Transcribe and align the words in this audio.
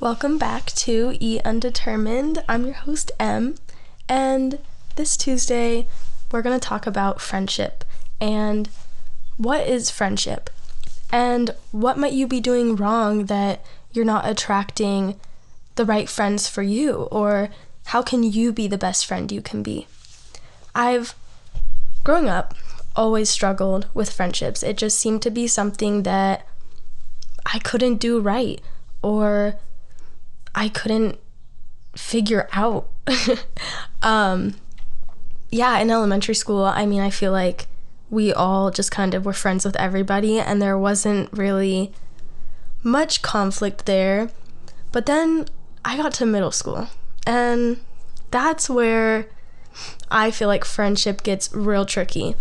Welcome 0.00 0.38
back 0.38 0.72
to 0.76 1.14
E 1.20 1.40
Undetermined. 1.44 2.42
I'm 2.48 2.64
your 2.64 2.72
host, 2.72 3.12
M, 3.20 3.56
and 4.08 4.58
this 4.96 5.14
Tuesday 5.14 5.88
we're 6.32 6.40
going 6.40 6.58
to 6.58 6.68
talk 6.68 6.86
about 6.86 7.20
friendship 7.20 7.84
and 8.18 8.70
what 9.36 9.66
is 9.66 9.90
friendship 9.90 10.48
and 11.12 11.54
what 11.70 11.98
might 11.98 12.14
you 12.14 12.26
be 12.26 12.40
doing 12.40 12.76
wrong 12.76 13.26
that 13.26 13.62
you're 13.92 14.06
not 14.06 14.26
attracting 14.26 15.20
the 15.74 15.84
right 15.84 16.08
friends 16.08 16.48
for 16.48 16.62
you 16.62 17.02
or 17.10 17.50
how 17.88 18.00
can 18.00 18.22
you 18.22 18.54
be 18.54 18.66
the 18.66 18.78
best 18.78 19.04
friend 19.04 19.30
you 19.30 19.42
can 19.42 19.62
be. 19.62 19.86
I've 20.74 21.14
growing 22.04 22.26
up 22.26 22.54
always 22.96 23.28
struggled 23.28 23.86
with 23.92 24.10
friendships. 24.10 24.62
It 24.62 24.78
just 24.78 24.98
seemed 24.98 25.20
to 25.20 25.30
be 25.30 25.46
something 25.46 26.04
that 26.04 26.46
I 27.44 27.58
couldn't 27.58 27.96
do 27.96 28.18
right 28.18 28.62
or 29.02 29.56
I 30.54 30.68
couldn't 30.68 31.18
figure 31.94 32.48
out. 32.52 32.88
um, 34.02 34.54
yeah, 35.50 35.78
in 35.78 35.90
elementary 35.90 36.34
school, 36.34 36.64
I 36.64 36.86
mean, 36.86 37.00
I 37.00 37.10
feel 37.10 37.32
like 37.32 37.66
we 38.08 38.32
all 38.32 38.70
just 38.70 38.90
kind 38.90 39.14
of 39.14 39.24
were 39.24 39.32
friends 39.32 39.64
with 39.64 39.76
everybody, 39.76 40.38
and 40.38 40.60
there 40.60 40.78
wasn't 40.78 41.32
really 41.32 41.92
much 42.82 43.22
conflict 43.22 43.86
there. 43.86 44.30
But 44.92 45.06
then 45.06 45.46
I 45.84 45.96
got 45.96 46.14
to 46.14 46.26
middle 46.26 46.52
school, 46.52 46.88
and 47.26 47.80
that's 48.30 48.68
where 48.68 49.26
I 50.10 50.30
feel 50.30 50.48
like 50.48 50.64
friendship 50.64 51.22
gets 51.22 51.52
real 51.52 51.84
tricky. 51.84 52.34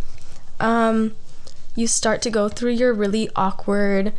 Um, 0.59 1.16
you 1.76 1.88
start 1.88 2.22
to 2.23 2.30
go 2.30 2.50
through 2.50 2.72
your 2.72 2.94
really 2.94 3.30
awkward 3.36 4.14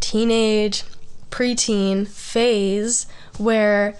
teenage, 0.00 0.84
preteen 1.30 2.06
phase 2.06 3.06
where 3.36 3.94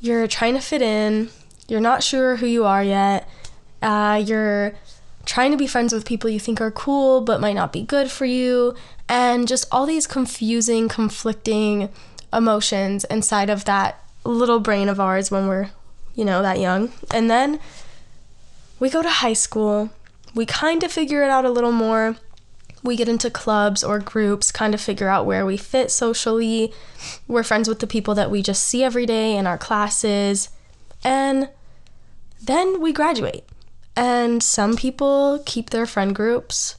you're 0.00 0.26
trying 0.26 0.54
to 0.54 0.60
fit 0.60 0.82
in, 0.82 1.30
you're 1.68 1.80
not 1.80 2.02
sure 2.02 2.36
who 2.36 2.46
you 2.46 2.64
are 2.64 2.82
yet, 2.82 3.28
uh, 3.82 4.22
you're 4.24 4.74
trying 5.26 5.50
to 5.50 5.56
be 5.56 5.66
friends 5.66 5.92
with 5.92 6.04
people 6.04 6.28
you 6.30 6.40
think 6.40 6.60
are 6.60 6.70
cool 6.70 7.20
but 7.20 7.40
might 7.40 7.54
not 7.54 7.72
be 7.72 7.82
good 7.82 8.10
for 8.10 8.24
you, 8.24 8.74
and 9.08 9.46
just 9.46 9.66
all 9.70 9.86
these 9.86 10.06
confusing, 10.06 10.88
conflicting 10.88 11.88
emotions 12.32 13.04
inside 13.04 13.50
of 13.50 13.64
that 13.64 14.02
little 14.24 14.60
brain 14.60 14.88
of 14.88 15.00
ours 15.00 15.30
when 15.30 15.46
we're, 15.46 15.70
you 16.14 16.24
know, 16.24 16.42
that 16.42 16.58
young. 16.58 16.92
And 17.12 17.30
then 17.30 17.60
we 18.78 18.88
go 18.88 19.02
to 19.02 19.10
high 19.10 19.34
school, 19.34 19.90
we 20.34 20.46
kind 20.46 20.82
of 20.82 20.92
figure 20.92 21.22
it 21.22 21.30
out 21.30 21.44
a 21.44 21.50
little 21.50 21.72
more. 21.72 22.16
We 22.82 22.96
get 22.96 23.08
into 23.08 23.30
clubs 23.30 23.84
or 23.84 23.98
groups, 23.98 24.50
kind 24.50 24.74
of 24.74 24.80
figure 24.80 25.08
out 25.08 25.26
where 25.26 25.44
we 25.44 25.56
fit 25.56 25.90
socially. 25.90 26.72
We're 27.28 27.42
friends 27.42 27.68
with 27.68 27.80
the 27.80 27.86
people 27.86 28.14
that 28.14 28.30
we 28.30 28.42
just 28.42 28.62
see 28.64 28.82
every 28.82 29.06
day 29.06 29.36
in 29.36 29.46
our 29.46 29.58
classes. 29.58 30.48
And 31.04 31.50
then 32.42 32.80
we 32.80 32.92
graduate. 32.92 33.44
And 33.96 34.42
some 34.42 34.76
people 34.76 35.42
keep 35.44 35.70
their 35.70 35.86
friend 35.86 36.14
groups, 36.14 36.76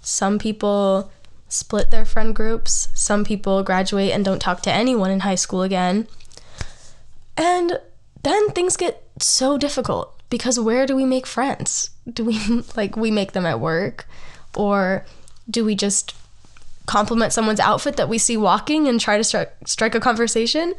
some 0.00 0.38
people 0.38 1.10
split 1.48 1.90
their 1.90 2.04
friend 2.04 2.34
groups, 2.34 2.88
some 2.94 3.24
people 3.24 3.62
graduate 3.62 4.12
and 4.12 4.24
don't 4.24 4.40
talk 4.40 4.62
to 4.62 4.72
anyone 4.72 5.10
in 5.10 5.20
high 5.20 5.34
school 5.34 5.62
again. 5.62 6.06
And 7.36 7.80
then 8.22 8.50
things 8.50 8.76
get 8.76 9.02
so 9.18 9.58
difficult 9.58 10.20
because 10.30 10.60
where 10.60 10.86
do 10.86 10.94
we 10.94 11.04
make 11.04 11.26
friends? 11.26 11.90
Do 12.10 12.24
we 12.24 12.38
like 12.76 12.96
we 12.96 13.10
make 13.10 13.32
them 13.32 13.46
at 13.46 13.60
work 13.60 14.06
or 14.56 15.04
do 15.50 15.64
we 15.64 15.74
just 15.74 16.14
compliment 16.86 17.32
someone's 17.32 17.60
outfit 17.60 17.96
that 17.96 18.08
we 18.08 18.18
see 18.18 18.36
walking 18.36 18.88
and 18.88 19.00
try 19.00 19.16
to 19.16 19.24
strike 19.24 19.52
strike 19.66 19.94
a 19.94 20.00
conversation? 20.00 20.74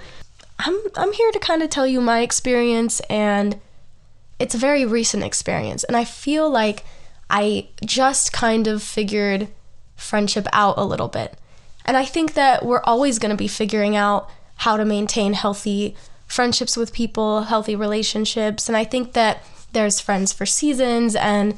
I'm 0.60 0.80
I'm 0.96 1.14
here 1.14 1.32
to 1.32 1.40
kind 1.40 1.64
of 1.64 1.70
tell 1.70 1.88
you 1.88 2.02
my 2.02 2.22
experience 2.22 3.00
and 3.02 3.60
it's 4.40 4.56
a 4.56 4.58
very 4.58 4.86
recent 4.86 5.24
experience. 5.24 5.84
And 5.84 5.96
I 5.96 6.04
feel 6.04 6.50
like 6.50 6.84
I 7.30 7.68
just 7.86 8.34
kind 8.34 8.68
of 8.68 8.82
figured 8.82 9.48
friendship 9.96 10.48
out 10.52 10.78
a 10.78 10.84
little 10.84 11.08
bit. 11.08 11.38
And 11.86 11.96
I 11.96 12.06
think 12.06 12.34
that 12.34 12.66
we're 12.66 12.84
always 12.84 13.20
going 13.20 13.30
to 13.30 13.38
be 13.38 13.48
figuring 13.48 13.96
out 13.96 14.30
how 14.58 14.78
to 14.78 14.86
maintain 14.86 15.34
healthy 15.34 15.96
friendships 16.28 16.76
with 16.76 16.94
people, 16.94 17.44
healthy 17.44 17.76
relationships. 17.76 18.68
And 18.68 18.76
I 18.76 18.84
think 18.84 19.14
that 19.14 19.44
there's 19.74 20.00
friends 20.00 20.34
for 20.34 20.46
seasons 20.46 21.16
and 21.16 21.56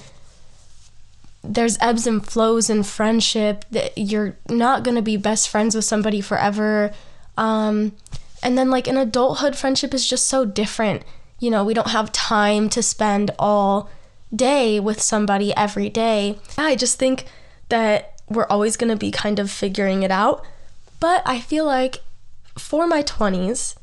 there's 1.44 1.78
ebbs 1.82 2.08
and 2.08 2.26
flows 2.26 2.70
in 2.70 2.84
friendship 2.84 3.66
that 3.72 3.98
you're 3.98 4.38
not 4.50 4.84
going 4.84 4.96
to 4.96 5.02
be 5.02 5.18
best 5.18 5.50
friends 5.50 5.76
with 5.76 5.86
somebody 5.86 6.22
forever. 6.22 6.94
Um, 7.38 7.94
and 8.42 8.58
then, 8.58 8.70
like, 8.70 8.88
in 8.88 8.98
adulthood, 8.98 9.56
friendship 9.56 9.94
is 9.94 10.08
just 10.08 10.28
so 10.28 10.46
different 10.46 11.04
you 11.44 11.50
know, 11.50 11.66
we 11.66 11.74
don't 11.74 11.90
have 11.90 12.10
time 12.14 12.70
to 12.70 12.82
spend 12.82 13.32
all 13.38 13.90
day 14.34 14.80
with 14.80 15.02
somebody 15.02 15.54
every 15.58 15.90
day. 15.90 16.40
I 16.58 16.78
just 16.78 16.98
think 16.98 17.26
that 17.68 18.14
we're 18.30 18.48
always 18.48 18.78
going 18.78 18.90
to 18.92 18.96
be 18.96 19.12
kind 19.12 19.40
of 19.40 19.52
figuring 19.52 20.04
it 20.04 20.10
out. 20.10 20.46
But 21.02 21.22
I 21.26 21.42
feel 21.42 21.66
like 21.66 21.98
for 22.58 22.88
my 22.88 23.04
20s, 23.04 23.76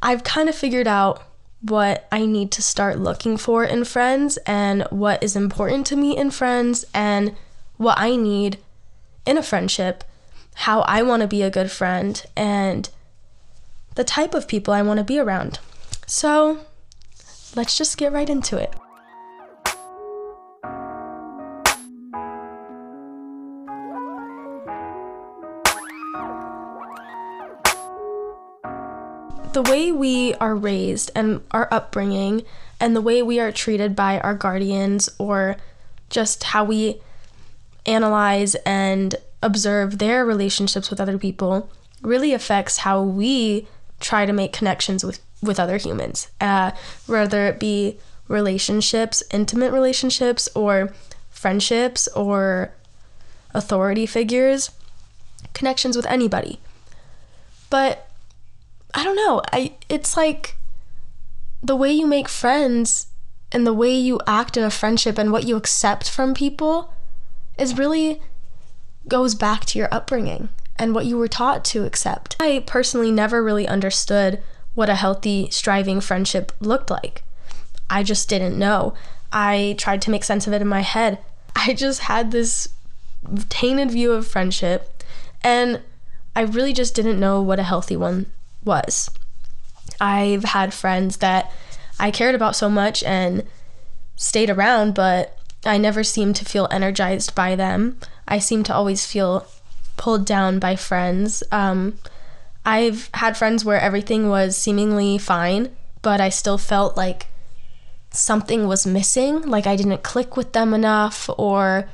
I've 0.00 0.22
kind 0.22 0.48
of 0.48 0.54
figured 0.54 0.86
out 0.86 1.24
what 1.60 2.08
I 2.10 2.24
need 2.24 2.50
to 2.52 2.62
start 2.62 2.98
looking 2.98 3.36
for 3.36 3.64
in 3.64 3.84
friends 3.84 4.38
and 4.46 4.82
what 4.90 5.22
is 5.22 5.36
important 5.36 5.86
to 5.88 5.96
me 5.96 6.16
in 6.16 6.30
friends 6.30 6.84
and 6.94 7.36
what 7.76 7.98
I 7.98 8.16
need 8.16 8.58
in 9.26 9.36
a 9.36 9.42
friendship, 9.42 10.04
how 10.54 10.80
I 10.82 11.02
want 11.02 11.22
to 11.22 11.28
be 11.28 11.42
a 11.42 11.50
good 11.50 11.70
friend, 11.70 12.22
and 12.36 12.88
the 13.94 14.04
type 14.04 14.34
of 14.34 14.48
people 14.48 14.72
I 14.72 14.82
want 14.82 14.98
to 14.98 15.04
be 15.04 15.18
around. 15.18 15.58
So 16.06 16.60
let's 17.54 17.76
just 17.76 17.98
get 17.98 18.12
right 18.12 18.28
into 18.28 18.56
it. 18.56 18.74
The 29.52 29.62
way 29.62 29.90
we 29.90 30.34
are 30.34 30.54
raised 30.54 31.10
and 31.16 31.42
our 31.50 31.66
upbringing, 31.72 32.44
and 32.78 32.94
the 32.94 33.00
way 33.00 33.20
we 33.20 33.40
are 33.40 33.50
treated 33.50 33.96
by 33.96 34.20
our 34.20 34.34
guardians, 34.34 35.08
or 35.18 35.56
just 36.08 36.44
how 36.44 36.62
we 36.64 37.00
analyze 37.84 38.54
and 38.64 39.16
observe 39.42 39.98
their 39.98 40.24
relationships 40.24 40.88
with 40.88 41.00
other 41.00 41.18
people, 41.18 41.68
really 42.00 42.32
affects 42.32 42.78
how 42.78 43.02
we 43.02 43.66
try 43.98 44.24
to 44.24 44.32
make 44.32 44.52
connections 44.52 45.04
with 45.04 45.20
with 45.42 45.58
other 45.58 45.78
humans, 45.78 46.28
uh, 46.40 46.70
whether 47.06 47.46
it 47.46 47.58
be 47.58 47.98
relationships, 48.28 49.22
intimate 49.32 49.72
relationships, 49.72 50.48
or 50.54 50.92
friendships, 51.30 52.06
or 52.08 52.72
authority 53.52 54.06
figures, 54.06 54.70
connections 55.54 55.96
with 55.96 56.06
anybody. 56.06 56.60
But 57.68 58.09
I 58.94 59.04
don't 59.04 59.16
know. 59.16 59.42
I 59.52 59.74
it's 59.88 60.16
like 60.16 60.56
the 61.62 61.76
way 61.76 61.92
you 61.92 62.06
make 62.06 62.28
friends 62.28 63.08
and 63.52 63.66
the 63.66 63.74
way 63.74 63.94
you 63.94 64.20
act 64.26 64.56
in 64.56 64.64
a 64.64 64.70
friendship 64.70 65.18
and 65.18 65.32
what 65.32 65.46
you 65.46 65.56
accept 65.56 66.08
from 66.08 66.34
people 66.34 66.92
is 67.58 67.76
really 67.76 68.22
goes 69.08 69.34
back 69.34 69.64
to 69.66 69.78
your 69.78 69.88
upbringing 69.92 70.48
and 70.76 70.94
what 70.94 71.06
you 71.06 71.16
were 71.18 71.28
taught 71.28 71.64
to 71.66 71.84
accept. 71.84 72.36
I 72.40 72.64
personally 72.66 73.10
never 73.10 73.42
really 73.42 73.66
understood 73.66 74.42
what 74.74 74.88
a 74.88 74.94
healthy, 74.94 75.50
striving 75.50 76.00
friendship 76.00 76.52
looked 76.60 76.90
like. 76.90 77.22
I 77.90 78.02
just 78.02 78.28
didn't 78.28 78.58
know. 78.58 78.94
I 79.32 79.74
tried 79.78 80.00
to 80.02 80.10
make 80.10 80.24
sense 80.24 80.46
of 80.46 80.52
it 80.52 80.62
in 80.62 80.68
my 80.68 80.80
head. 80.80 81.18
I 81.56 81.74
just 81.74 82.02
had 82.02 82.30
this 82.30 82.68
tainted 83.48 83.90
view 83.90 84.12
of 84.12 84.26
friendship, 84.26 85.02
and 85.42 85.82
I 86.34 86.42
really 86.42 86.72
just 86.72 86.94
didn't 86.94 87.20
know 87.20 87.42
what 87.42 87.58
a 87.58 87.64
healthy 87.64 87.96
one 87.96 88.26
was. 88.64 89.10
I've 90.00 90.44
had 90.44 90.72
friends 90.72 91.18
that 91.18 91.52
I 91.98 92.10
cared 92.10 92.34
about 92.34 92.56
so 92.56 92.70
much 92.70 93.02
and 93.04 93.44
stayed 94.16 94.50
around, 94.50 94.94
but 94.94 95.36
I 95.64 95.76
never 95.78 96.02
seemed 96.02 96.36
to 96.36 96.44
feel 96.44 96.68
energized 96.70 97.34
by 97.34 97.54
them. 97.54 97.98
I 98.26 98.38
seemed 98.38 98.66
to 98.66 98.74
always 98.74 99.04
feel 99.04 99.46
pulled 99.96 100.24
down 100.24 100.58
by 100.58 100.76
friends. 100.76 101.42
Um, 101.52 101.98
I've 102.64 103.10
had 103.14 103.36
friends 103.36 103.64
where 103.64 103.80
everything 103.80 104.28
was 104.28 104.56
seemingly 104.56 105.18
fine, 105.18 105.74
but 106.02 106.20
I 106.20 106.28
still 106.28 106.58
felt 106.58 106.96
like 106.96 107.26
something 108.10 108.66
was 108.66 108.86
missing, 108.86 109.42
like 109.42 109.66
I 109.66 109.76
didn't 109.76 110.02
click 110.02 110.36
with 110.36 110.52
them 110.52 110.72
enough, 110.74 111.28
or 111.36 111.88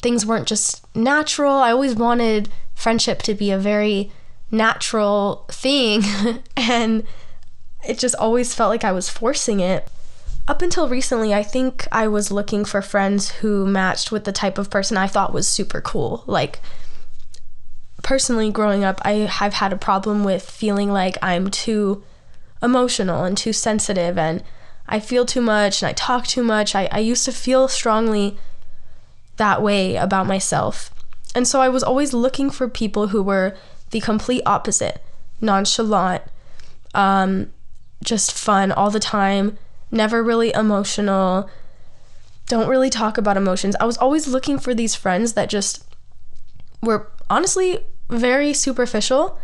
things 0.00 0.24
weren't 0.24 0.48
just 0.48 0.84
natural. 0.94 1.54
I 1.54 1.72
always 1.72 1.94
wanted 1.94 2.48
friendship 2.74 3.22
to 3.22 3.34
be 3.34 3.50
a 3.50 3.58
very 3.58 4.12
natural 4.50 5.46
thing, 5.50 6.02
and 6.56 7.04
it 7.86 7.98
just 7.98 8.14
always 8.16 8.54
felt 8.54 8.70
like 8.70 8.84
I 8.84 8.92
was 8.92 9.08
forcing 9.08 9.60
it. 9.60 9.88
Up 10.48 10.62
until 10.62 10.88
recently, 10.88 11.34
I 11.34 11.42
think 11.42 11.88
I 11.90 12.06
was 12.06 12.30
looking 12.30 12.64
for 12.64 12.80
friends 12.80 13.30
who 13.30 13.66
matched 13.66 14.12
with 14.12 14.24
the 14.24 14.32
type 14.32 14.58
of 14.58 14.70
person 14.70 14.96
I 14.96 15.08
thought 15.08 15.32
was 15.32 15.48
super 15.48 15.80
cool. 15.80 16.22
Like, 16.26 16.60
personally 18.02 18.52
growing 18.52 18.84
up, 18.84 19.00
I 19.04 19.12
have 19.12 19.54
had 19.54 19.72
a 19.72 19.76
problem 19.76 20.22
with 20.22 20.48
feeling 20.48 20.92
like 20.92 21.16
I'm 21.20 21.50
too 21.50 22.04
emotional 22.62 23.24
and 23.24 23.36
too 23.36 23.52
sensitive 23.52 24.16
and 24.16 24.42
I 24.86 25.00
feel 25.00 25.26
too 25.26 25.40
much 25.40 25.82
and 25.82 25.88
I 25.88 25.92
talk 25.92 26.26
too 26.26 26.44
much. 26.44 26.74
I, 26.74 26.88
I 26.92 27.00
used 27.00 27.24
to 27.24 27.32
feel 27.32 27.66
strongly 27.66 28.38
that 29.36 29.62
way 29.62 29.96
about 29.96 30.26
myself. 30.26 30.90
And 31.34 31.46
so 31.46 31.60
I 31.60 31.68
was 31.68 31.82
always 31.82 32.14
looking 32.14 32.50
for 32.50 32.68
people 32.68 33.08
who 33.08 33.22
were 33.22 33.56
the 33.90 34.00
complete 34.00 34.42
opposite 34.46 35.02
nonchalant, 35.40 36.22
um, 36.94 37.52
just 38.02 38.32
fun 38.32 38.72
all 38.72 38.90
the 38.90 39.00
time, 39.00 39.58
never 39.90 40.22
really 40.22 40.52
emotional, 40.54 41.48
don't 42.46 42.68
really 42.68 42.90
talk 42.90 43.18
about 43.18 43.36
emotions. 43.36 43.76
I 43.80 43.84
was 43.84 43.98
always 43.98 44.28
looking 44.28 44.58
for 44.58 44.74
these 44.74 44.94
friends 44.94 45.34
that 45.34 45.48
just 45.48 45.84
were 46.82 47.10
honestly 47.28 47.80
very 48.08 48.52
superficial 48.52 49.38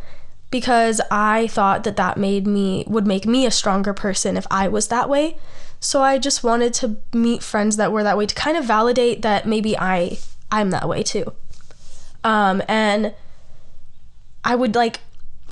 because 0.51 1.01
I 1.11 1.47
thought 1.49 1.85
that 1.85 1.97
that 1.97 2.17
made 2.17 2.47
me 2.47 2.85
would 2.87 3.07
make 3.07 3.27
me 3.27 3.47
a 3.47 3.51
stronger 3.51 3.93
person 3.93 4.37
if 4.37 4.47
I 4.51 4.69
was 4.69 4.89
that 4.89 5.09
way. 5.09 5.37
So 5.81 6.03
I 6.03 6.19
just 6.19 6.45
wanted 6.45 6.75
to 6.75 6.99
meet 7.13 7.43
friends 7.43 7.77
that 7.77 7.91
were 7.91 8.05
that 8.05 8.17
way 8.17 8.27
to 8.27 8.35
kind 8.35 8.57
of 8.57 8.65
validate 8.65 9.23
that 9.23 9.47
maybe 9.47 9.77
I 9.77 10.19
I'm 10.51 10.71
that 10.71 10.89
way 10.89 11.03
too. 11.03 11.33
Um, 12.23 12.63
and 12.69 13.15
I 14.45 14.55
would 14.55 14.75
like 14.75 15.01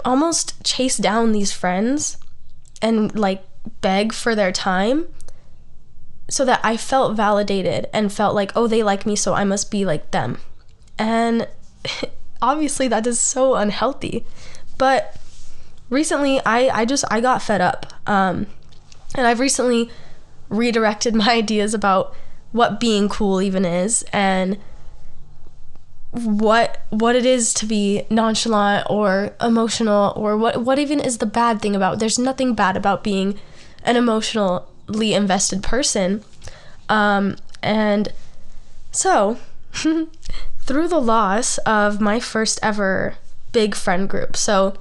almost 0.05 0.63
chase 0.65 0.97
down 0.97 1.33
these 1.33 1.53
friends 1.53 2.17
and 2.83 3.15
like 3.19 3.45
beg 3.81 4.13
for 4.13 4.35
their 4.35 4.53
time 4.53 5.07
so 6.29 6.45
that 6.45 6.61
I 6.63 6.77
felt 6.77 7.17
validated 7.17 7.89
and 7.93 8.13
felt 8.13 8.35
like, 8.35 8.53
oh, 8.55 8.67
they 8.67 8.83
like 8.83 9.05
me, 9.05 9.17
so 9.17 9.35
I 9.35 9.45
must 9.45 9.71
be 9.71 9.85
like 9.85 10.13
them. 10.13 10.39
And 10.97 11.49
obviously, 12.43 12.89
that 12.89 13.07
is 13.07 13.19
so 13.19 13.57
unhealthy. 13.57 14.25
But 14.79 15.17
recently, 15.91 16.41
I, 16.47 16.69
I 16.81 16.85
just 16.85 17.05
I 17.11 17.21
got 17.21 17.43
fed 17.43 17.61
up, 17.61 17.93
um, 18.07 18.47
and 19.15 19.27
I've 19.27 19.41
recently 19.41 19.91
redirected 20.49 21.15
my 21.17 21.33
ideas 21.33 21.75
about 21.75 22.15
what 22.53 22.81
being 22.81 23.09
cool 23.09 23.41
even 23.41 23.65
is 23.65 24.05
and 24.13 24.59
what 26.13 26.85
what 26.91 27.15
it 27.15 27.25
is 27.25 27.55
to 27.55 27.67
be 27.67 28.03
nonchalant 28.11 28.87
or 28.91 29.35
emotional 29.41 30.13
or 30.17 30.37
what 30.37 30.63
what 30.65 30.79
even 30.79 30.99
is 30.99 31.19
the 31.19 31.27
bad 31.27 31.63
thing 31.63 31.77
about 31.77 32.01
there's 32.01 32.19
nothing 32.19 32.55
bad 32.55 32.77
about 32.77 33.05
being 33.05 33.39
an 33.85 33.97
emotionally 33.97 35.15
invested 35.15 35.63
person. 35.63 36.23
Um, 36.89 37.37
and 37.63 38.13
so 38.91 39.39
through 39.73 40.89
the 40.89 41.01
loss 41.01 41.59
of 41.59 42.01
my 42.01 42.19
first 42.19 42.59
ever 42.63 43.15
big 43.53 43.75
friend 43.75 44.09
group 44.09 44.37
so 44.37 44.75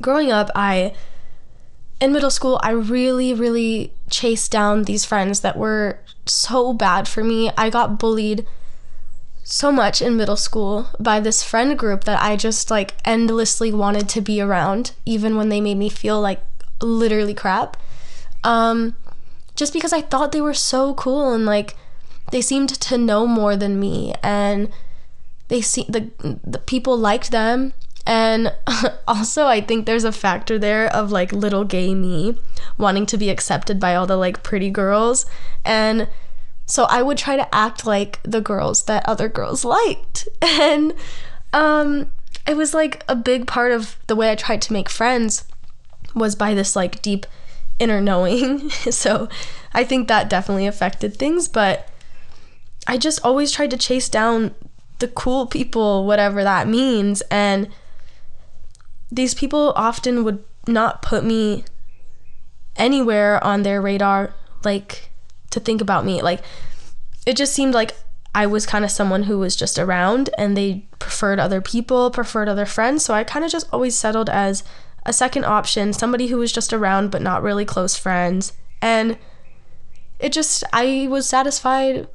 growing 0.00 0.30
up 0.30 0.50
i 0.54 0.94
in 2.00 2.12
middle 2.12 2.30
school 2.30 2.58
i 2.62 2.70
really 2.70 3.32
really 3.34 3.92
chased 4.10 4.50
down 4.50 4.84
these 4.84 5.04
friends 5.04 5.40
that 5.40 5.56
were 5.56 5.98
so 6.26 6.72
bad 6.72 7.08
for 7.08 7.22
me. 7.22 7.50
I 7.56 7.70
got 7.70 7.98
bullied 7.98 8.46
so 9.44 9.70
much 9.70 10.00
in 10.00 10.16
middle 10.16 10.36
school 10.36 10.88
by 10.98 11.20
this 11.20 11.42
friend 11.42 11.78
group 11.78 12.04
that 12.04 12.20
I 12.20 12.34
just 12.34 12.70
like 12.70 12.94
endlessly 13.04 13.72
wanted 13.72 14.08
to 14.08 14.20
be 14.22 14.40
around, 14.40 14.92
even 15.04 15.36
when 15.36 15.50
they 15.50 15.60
made 15.60 15.76
me 15.76 15.90
feel 15.90 16.20
like 16.20 16.40
literally 16.80 17.34
crap. 17.34 17.76
Um, 18.42 18.96
just 19.54 19.72
because 19.72 19.92
I 19.92 20.00
thought 20.00 20.32
they 20.32 20.40
were 20.40 20.54
so 20.54 20.94
cool 20.94 21.32
and 21.32 21.44
like 21.44 21.76
they 22.32 22.40
seemed 22.40 22.70
to 22.70 22.98
know 22.98 23.26
more 23.26 23.54
than 23.54 23.78
me, 23.78 24.14
and 24.22 24.70
they 25.48 25.60
see 25.60 25.84
the 25.88 26.10
the 26.42 26.58
people 26.58 26.96
liked 26.96 27.30
them. 27.30 27.74
And 28.06 28.52
also, 29.08 29.46
I 29.46 29.60
think 29.60 29.84
there's 29.84 30.04
a 30.04 30.12
factor 30.12 30.58
there 30.58 30.86
of 30.86 31.12
like 31.12 31.32
little 31.32 31.64
gay 31.64 31.94
me 31.94 32.36
wanting 32.78 33.06
to 33.06 33.18
be 33.18 33.28
accepted 33.28 33.78
by 33.78 33.94
all 33.94 34.06
the 34.06 34.16
like 34.16 34.42
pretty 34.42 34.70
girls. 34.70 35.26
And 35.64 36.08
so 36.66 36.84
I 36.84 37.02
would 37.02 37.18
try 37.18 37.36
to 37.36 37.54
act 37.54 37.86
like 37.86 38.20
the 38.22 38.40
girls 38.40 38.84
that 38.84 39.06
other 39.08 39.28
girls 39.28 39.64
liked. 39.64 40.28
And 40.42 40.94
um, 41.52 42.10
it 42.46 42.56
was 42.56 42.74
like 42.74 43.04
a 43.08 43.14
big 43.14 43.46
part 43.46 43.72
of 43.72 43.96
the 44.06 44.16
way 44.16 44.30
I 44.30 44.34
tried 44.34 44.62
to 44.62 44.72
make 44.72 44.88
friends 44.88 45.44
was 46.14 46.34
by 46.34 46.54
this 46.54 46.74
like 46.74 47.02
deep 47.02 47.26
inner 47.78 48.00
knowing. 48.00 48.70
so 48.70 49.28
I 49.72 49.84
think 49.84 50.08
that 50.08 50.28
definitely 50.30 50.66
affected 50.66 51.16
things, 51.16 51.48
but 51.48 51.88
I 52.86 52.98
just 52.98 53.24
always 53.24 53.50
tried 53.50 53.70
to 53.70 53.76
chase 53.76 54.08
down 54.08 54.54
the 54.98 55.08
cool 55.08 55.46
people, 55.46 56.06
whatever 56.06 56.44
that 56.44 56.68
means. 56.68 57.22
And 57.30 57.68
these 59.10 59.34
people 59.34 59.72
often 59.76 60.24
would 60.24 60.44
not 60.66 61.02
put 61.02 61.24
me 61.24 61.64
anywhere 62.76 63.42
on 63.42 63.62
their 63.62 63.80
radar. 63.80 64.34
Like, 64.64 65.10
to 65.54 65.60
think 65.60 65.80
about 65.80 66.04
me. 66.04 66.22
Like 66.22 66.42
it 67.26 67.36
just 67.36 67.52
seemed 67.52 67.74
like 67.74 67.96
I 68.34 68.46
was 68.46 68.66
kind 68.66 68.84
of 68.84 68.90
someone 68.90 69.24
who 69.24 69.38
was 69.38 69.56
just 69.56 69.78
around 69.78 70.30
and 70.36 70.56
they 70.56 70.86
preferred 70.98 71.38
other 71.38 71.60
people, 71.60 72.10
preferred 72.10 72.48
other 72.48 72.66
friends. 72.66 73.04
So 73.04 73.14
I 73.14 73.24
kind 73.24 73.44
of 73.44 73.50
just 73.50 73.72
always 73.72 73.96
settled 73.96 74.28
as 74.28 74.64
a 75.06 75.12
second 75.12 75.44
option, 75.44 75.92
somebody 75.92 76.26
who 76.26 76.38
was 76.38 76.52
just 76.52 76.72
around 76.72 77.10
but 77.10 77.22
not 77.22 77.42
really 77.42 77.64
close 77.64 77.96
friends. 77.96 78.52
And 78.82 79.16
it 80.18 80.32
just, 80.32 80.64
I 80.72 81.06
was 81.08 81.26
satisfied 81.26 82.08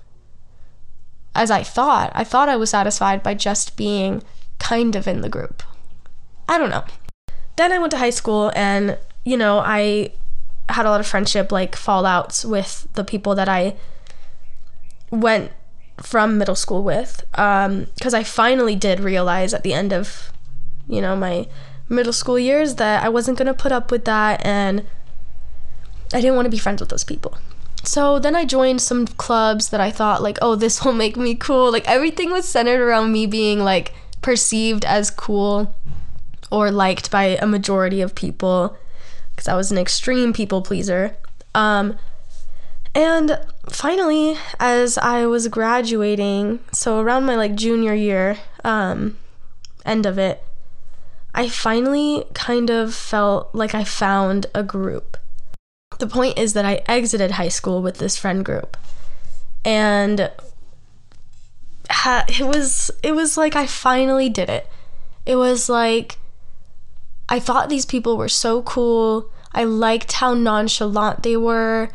as 1.33 1.51
I 1.51 1.63
thought. 1.63 2.12
I 2.13 2.24
thought 2.24 2.50
I 2.50 2.57
was 2.57 2.71
satisfied 2.71 3.24
by 3.24 3.33
just 3.33 3.77
being 3.77 4.21
kind 4.57 4.95
of 4.95 5.07
in 5.07 5.21
the 5.21 5.30
group. 5.30 5.63
I 6.47 6.57
don't 6.57 6.69
know. 6.69 6.83
Then 7.56 7.71
I 7.71 7.80
went 7.80 7.92
to 7.92 7.97
high 7.97 8.09
school 8.09 8.51
and, 8.56 8.97
you 9.24 9.38
know, 9.38 9.59
I 9.59 10.12
had 10.69 10.86
a 10.86 10.89
lot 10.89 11.00
of 11.00 11.07
friendship 11.07 11.51
like 11.51 11.75
fallouts 11.75 12.45
with 12.45 12.88
the 12.94 13.04
people 13.04 13.36
that 13.36 13.50
I 13.50 13.75
went 15.12 15.51
from 15.98 16.38
middle 16.38 16.56
school 16.56 16.83
with 16.83 17.25
because 17.31 18.13
um, 18.13 18.19
I 18.19 18.24
finally 18.24 18.75
did 18.75 19.00
realize 19.00 19.54
at 19.54 19.63
the 19.63 19.74
end 19.74 19.92
of 19.92 20.31
you 20.88 21.01
know 21.01 21.16
my 21.16 21.48
middle 21.89 22.13
school 22.13 22.39
years 22.39 22.75
that 22.75 23.04
I 23.04 23.10
wasn't 23.10 23.38
gonna 23.38 23.54
put 23.54 23.71
up 23.71 23.92
with 23.92 24.06
that 24.06 24.45
and 24.45 24.86
I 26.13 26.21
didn't 26.21 26.36
want 26.36 26.45
to 26.45 26.51
be 26.51 26.57
friends 26.57 26.81
with 26.81 26.89
those 26.89 27.04
people. 27.04 27.38
So 27.83 28.19
then 28.19 28.36
I 28.36 28.45
joined 28.45 28.81
some 28.81 29.07
clubs 29.07 29.69
that 29.69 29.80
I 29.80 29.92
thought 29.92 30.21
like, 30.21 30.38
oh, 30.42 30.56
this 30.56 30.83
will 30.86 30.94
make 30.94 31.18
me 31.18 31.36
cool. 31.36 31.71
Like 31.71 31.88
everything 31.88 32.31
was 32.31 32.48
centered 32.48 32.81
around 32.81 33.12
me 33.12 33.25
being 33.25 33.60
like 33.60 33.94
perceived 34.21 34.86
as 34.86 35.10
cool 35.10 35.75
or 36.51 36.71
liked 36.71 37.12
by 37.12 37.24
a 37.24 37.45
majority 37.45 38.01
of 38.01 38.16
people 38.16 38.75
because 39.39 39.47
I 39.47 39.56
was 39.56 39.71
an 39.71 39.78
extreme 39.78 40.33
people 40.33 40.61
pleaser. 40.61 41.16
Um, 41.56 41.97
and 42.94 43.40
finally, 43.69 44.35
as 44.59 44.97
I 44.97 45.28
was 45.28 45.47
graduating, 45.47 46.59
so 46.73 46.99
around 46.99 47.23
my 47.23 47.37
like 47.37 47.56
junior 47.56 47.94
year, 47.94 48.37
um, 48.66 49.18
end 49.85 50.06
of 50.06 50.19
it, 50.19 50.44
I 51.33 51.47
finally 51.47 52.25
kind 52.33 52.69
of 52.69 52.94
felt 52.94 53.56
like 53.56 53.73
I 53.73 53.85
found 53.85 54.47
a 54.54 54.61
group. 54.61 55.16
The 55.99 56.07
point 56.07 56.37
is 56.37 56.52
that 56.52 56.66
I 56.66 56.81
exited 56.90 57.31
high 57.31 57.47
school 57.47 57.81
with 57.81 57.99
this 57.99 58.18
friend 58.18 58.44
group. 58.44 58.75
And 59.64 60.31
ha- 61.90 62.25
it 62.28 62.45
was 62.45 62.92
it 63.04 63.14
was 63.14 63.37
like 63.37 63.56
I 63.56 63.68
finally 63.68 64.28
did 64.28 64.49
it. 64.49 64.68
It 65.25 65.37
was 65.37 65.69
like 65.69 66.18
I 67.30 67.40
thought 67.40 67.69
these 67.69 67.86
people 67.86 68.18
were 68.18 68.30
so 68.30 68.64
cool. 68.64 69.30
I 69.54 69.64
liked 69.64 70.14
how 70.14 70.33
nonchalant 70.33 71.24
they 71.24 71.38
were. 71.38 71.90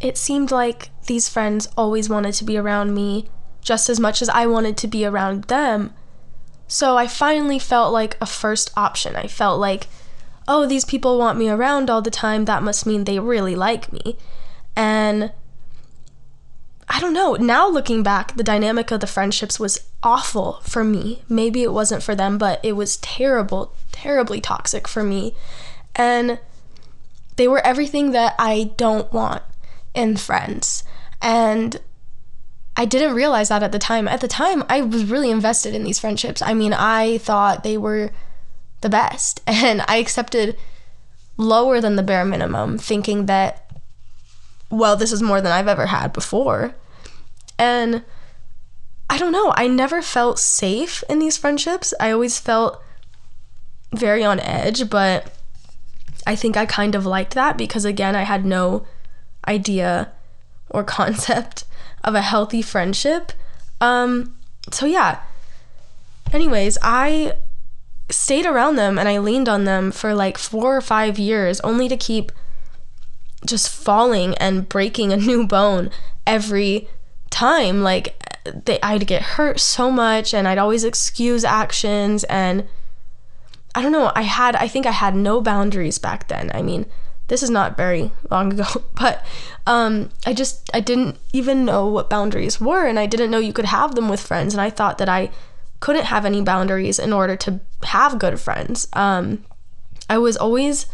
It 0.00 0.16
seemed 0.16 0.50
like 0.50 0.90
these 1.06 1.28
friends 1.28 1.68
always 1.76 2.08
wanted 2.08 2.34
to 2.34 2.44
be 2.44 2.56
around 2.56 2.94
me 2.94 3.28
just 3.60 3.88
as 3.88 3.98
much 3.98 4.22
as 4.22 4.28
I 4.28 4.46
wanted 4.46 4.76
to 4.78 4.86
be 4.86 5.04
around 5.04 5.44
them. 5.44 5.92
So 6.68 6.96
I 6.96 7.08
finally 7.08 7.58
felt 7.58 7.92
like 7.92 8.16
a 8.20 8.26
first 8.26 8.70
option. 8.76 9.16
I 9.16 9.26
felt 9.26 9.58
like, 9.58 9.88
oh, 10.46 10.66
these 10.66 10.84
people 10.84 11.18
want 11.18 11.38
me 11.38 11.48
around 11.48 11.90
all 11.90 12.02
the 12.02 12.10
time. 12.10 12.44
That 12.44 12.62
must 12.62 12.86
mean 12.86 13.04
they 13.04 13.18
really 13.18 13.56
like 13.56 13.92
me. 13.92 14.16
And 14.76 15.32
I 16.88 17.00
don't 17.00 17.12
know. 17.12 17.34
Now 17.34 17.68
looking 17.68 18.02
back, 18.02 18.36
the 18.36 18.44
dynamic 18.44 18.90
of 18.90 19.00
the 19.00 19.06
friendships 19.06 19.58
was 19.58 19.78
awful 20.02 20.60
for 20.62 20.84
me. 20.84 21.22
Maybe 21.28 21.62
it 21.62 21.72
wasn't 21.72 22.02
for 22.02 22.14
them, 22.14 22.38
but 22.38 22.60
it 22.64 22.72
was 22.72 22.96
terrible, 22.98 23.74
terribly 23.90 24.40
toxic 24.40 24.86
for 24.86 25.02
me. 25.02 25.34
And 25.94 26.38
they 27.36 27.48
were 27.48 27.64
everything 27.66 28.12
that 28.12 28.34
I 28.38 28.72
don't 28.76 29.12
want 29.12 29.42
in 29.94 30.16
friends. 30.16 30.84
And 31.20 31.80
I 32.76 32.84
didn't 32.84 33.14
realize 33.14 33.48
that 33.48 33.62
at 33.62 33.72
the 33.72 33.78
time. 33.78 34.06
At 34.06 34.20
the 34.20 34.28
time, 34.28 34.62
I 34.68 34.82
was 34.82 35.04
really 35.04 35.30
invested 35.30 35.74
in 35.74 35.84
these 35.84 35.98
friendships. 35.98 36.42
I 36.42 36.52
mean, 36.54 36.72
I 36.74 37.18
thought 37.18 37.62
they 37.62 37.78
were 37.78 38.10
the 38.82 38.90
best, 38.90 39.40
and 39.46 39.82
I 39.88 39.96
accepted 39.96 40.56
lower 41.38 41.80
than 41.80 41.96
the 41.96 42.02
bare 42.02 42.24
minimum, 42.24 42.78
thinking 42.78 43.26
that, 43.26 43.65
well, 44.70 44.96
this 44.96 45.12
is 45.12 45.22
more 45.22 45.40
than 45.40 45.52
I've 45.52 45.68
ever 45.68 45.86
had 45.86 46.12
before. 46.12 46.74
And 47.58 48.04
I 49.08 49.18
don't 49.18 49.32
know, 49.32 49.52
I 49.56 49.68
never 49.68 50.02
felt 50.02 50.38
safe 50.38 51.04
in 51.08 51.18
these 51.18 51.36
friendships. 51.36 51.94
I 52.00 52.10
always 52.10 52.38
felt 52.38 52.82
very 53.94 54.24
on 54.24 54.40
edge, 54.40 54.90
but 54.90 55.32
I 56.26 56.34
think 56.34 56.56
I 56.56 56.66
kind 56.66 56.94
of 56.94 57.06
liked 57.06 57.34
that 57.34 57.56
because, 57.56 57.84
again, 57.84 58.16
I 58.16 58.22
had 58.22 58.44
no 58.44 58.86
idea 59.46 60.12
or 60.70 60.82
concept 61.00 61.64
of 62.02 62.14
a 62.14 62.22
healthy 62.22 62.62
friendship. 62.62 63.32
Um, 63.80 64.36
so, 64.72 64.86
yeah. 64.86 65.20
Anyways, 66.32 66.76
I 66.82 67.34
stayed 68.10 68.46
around 68.46 68.76
them 68.76 68.98
and 68.98 69.08
I 69.08 69.18
leaned 69.18 69.48
on 69.48 69.64
them 69.64 69.92
for 69.92 70.14
like 70.14 70.38
four 70.38 70.76
or 70.76 70.80
five 70.80 71.18
years 71.18 71.60
only 71.60 71.88
to 71.88 71.96
keep 71.96 72.32
just 73.44 73.68
falling 73.68 74.34
and 74.38 74.68
breaking 74.68 75.12
a 75.12 75.16
new 75.16 75.46
bone 75.46 75.90
every 76.26 76.88
time. 77.30 77.82
Like, 77.82 78.22
they, 78.64 78.80
I'd 78.80 79.06
get 79.06 79.22
hurt 79.22 79.60
so 79.60 79.90
much 79.90 80.32
and 80.32 80.46
I'd 80.46 80.58
always 80.58 80.84
excuse 80.84 81.44
actions 81.44 82.24
and 82.24 82.66
I 83.74 83.82
don't 83.82 83.92
know, 83.92 84.10
I 84.14 84.22
had 84.22 84.56
I 84.56 84.68
think 84.68 84.86
I 84.86 84.90
had 84.90 85.14
no 85.14 85.42
boundaries 85.42 85.98
back 85.98 86.28
then. 86.28 86.50
I 86.54 86.62
mean, 86.62 86.86
this 87.28 87.42
is 87.42 87.50
not 87.50 87.76
very 87.76 88.10
long 88.30 88.54
ago, 88.54 88.64
but 88.94 89.24
um, 89.66 90.08
I 90.24 90.32
just 90.32 90.70
I 90.72 90.80
didn't 90.80 91.18
even 91.34 91.66
know 91.66 91.86
what 91.86 92.08
boundaries 92.08 92.58
were, 92.58 92.86
and 92.86 92.98
I 92.98 93.04
didn't 93.04 93.30
know 93.30 93.38
you 93.38 93.52
could 93.52 93.66
have 93.66 93.94
them 93.94 94.08
with 94.08 94.20
friends, 94.20 94.54
and 94.54 94.60
I 94.62 94.70
thought 94.70 94.96
that 94.98 95.10
I 95.10 95.30
couldn't 95.80 96.06
have 96.06 96.24
any 96.24 96.40
boundaries 96.40 96.98
in 96.98 97.12
order 97.12 97.36
to 97.36 97.60
have 97.82 98.18
good 98.18 98.40
friends. 98.40 98.88
Um, 98.94 99.44
I 100.08 100.16
was 100.16 100.38
always 100.38 100.86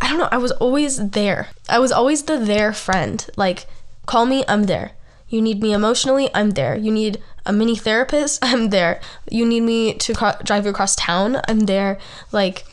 I 0.00 0.08
don't 0.08 0.18
know, 0.18 0.28
I 0.30 0.38
was 0.38 0.52
always 0.52 1.10
there. 1.10 1.48
I 1.68 1.78
was 1.78 1.92
always 1.92 2.22
the 2.22 2.38
there 2.38 2.72
friend. 2.72 3.26
Like, 3.36 3.66
call 4.06 4.26
me, 4.26 4.44
I'm 4.48 4.64
there. 4.64 4.92
You 5.28 5.40
need 5.40 5.62
me 5.62 5.72
emotionally, 5.72 6.28
I'm 6.34 6.50
there. 6.50 6.76
You 6.76 6.90
need 6.90 7.22
a 7.46 7.52
mini 7.52 7.76
therapist, 7.76 8.38
I'm 8.42 8.70
there. 8.70 9.00
You 9.30 9.46
need 9.46 9.62
me 9.62 9.94
to 9.94 10.12
drive 10.42 10.64
you 10.64 10.70
across 10.70 10.96
town, 10.96 11.40
I'm 11.46 11.60
there. 11.60 11.98
Like, 12.32 12.64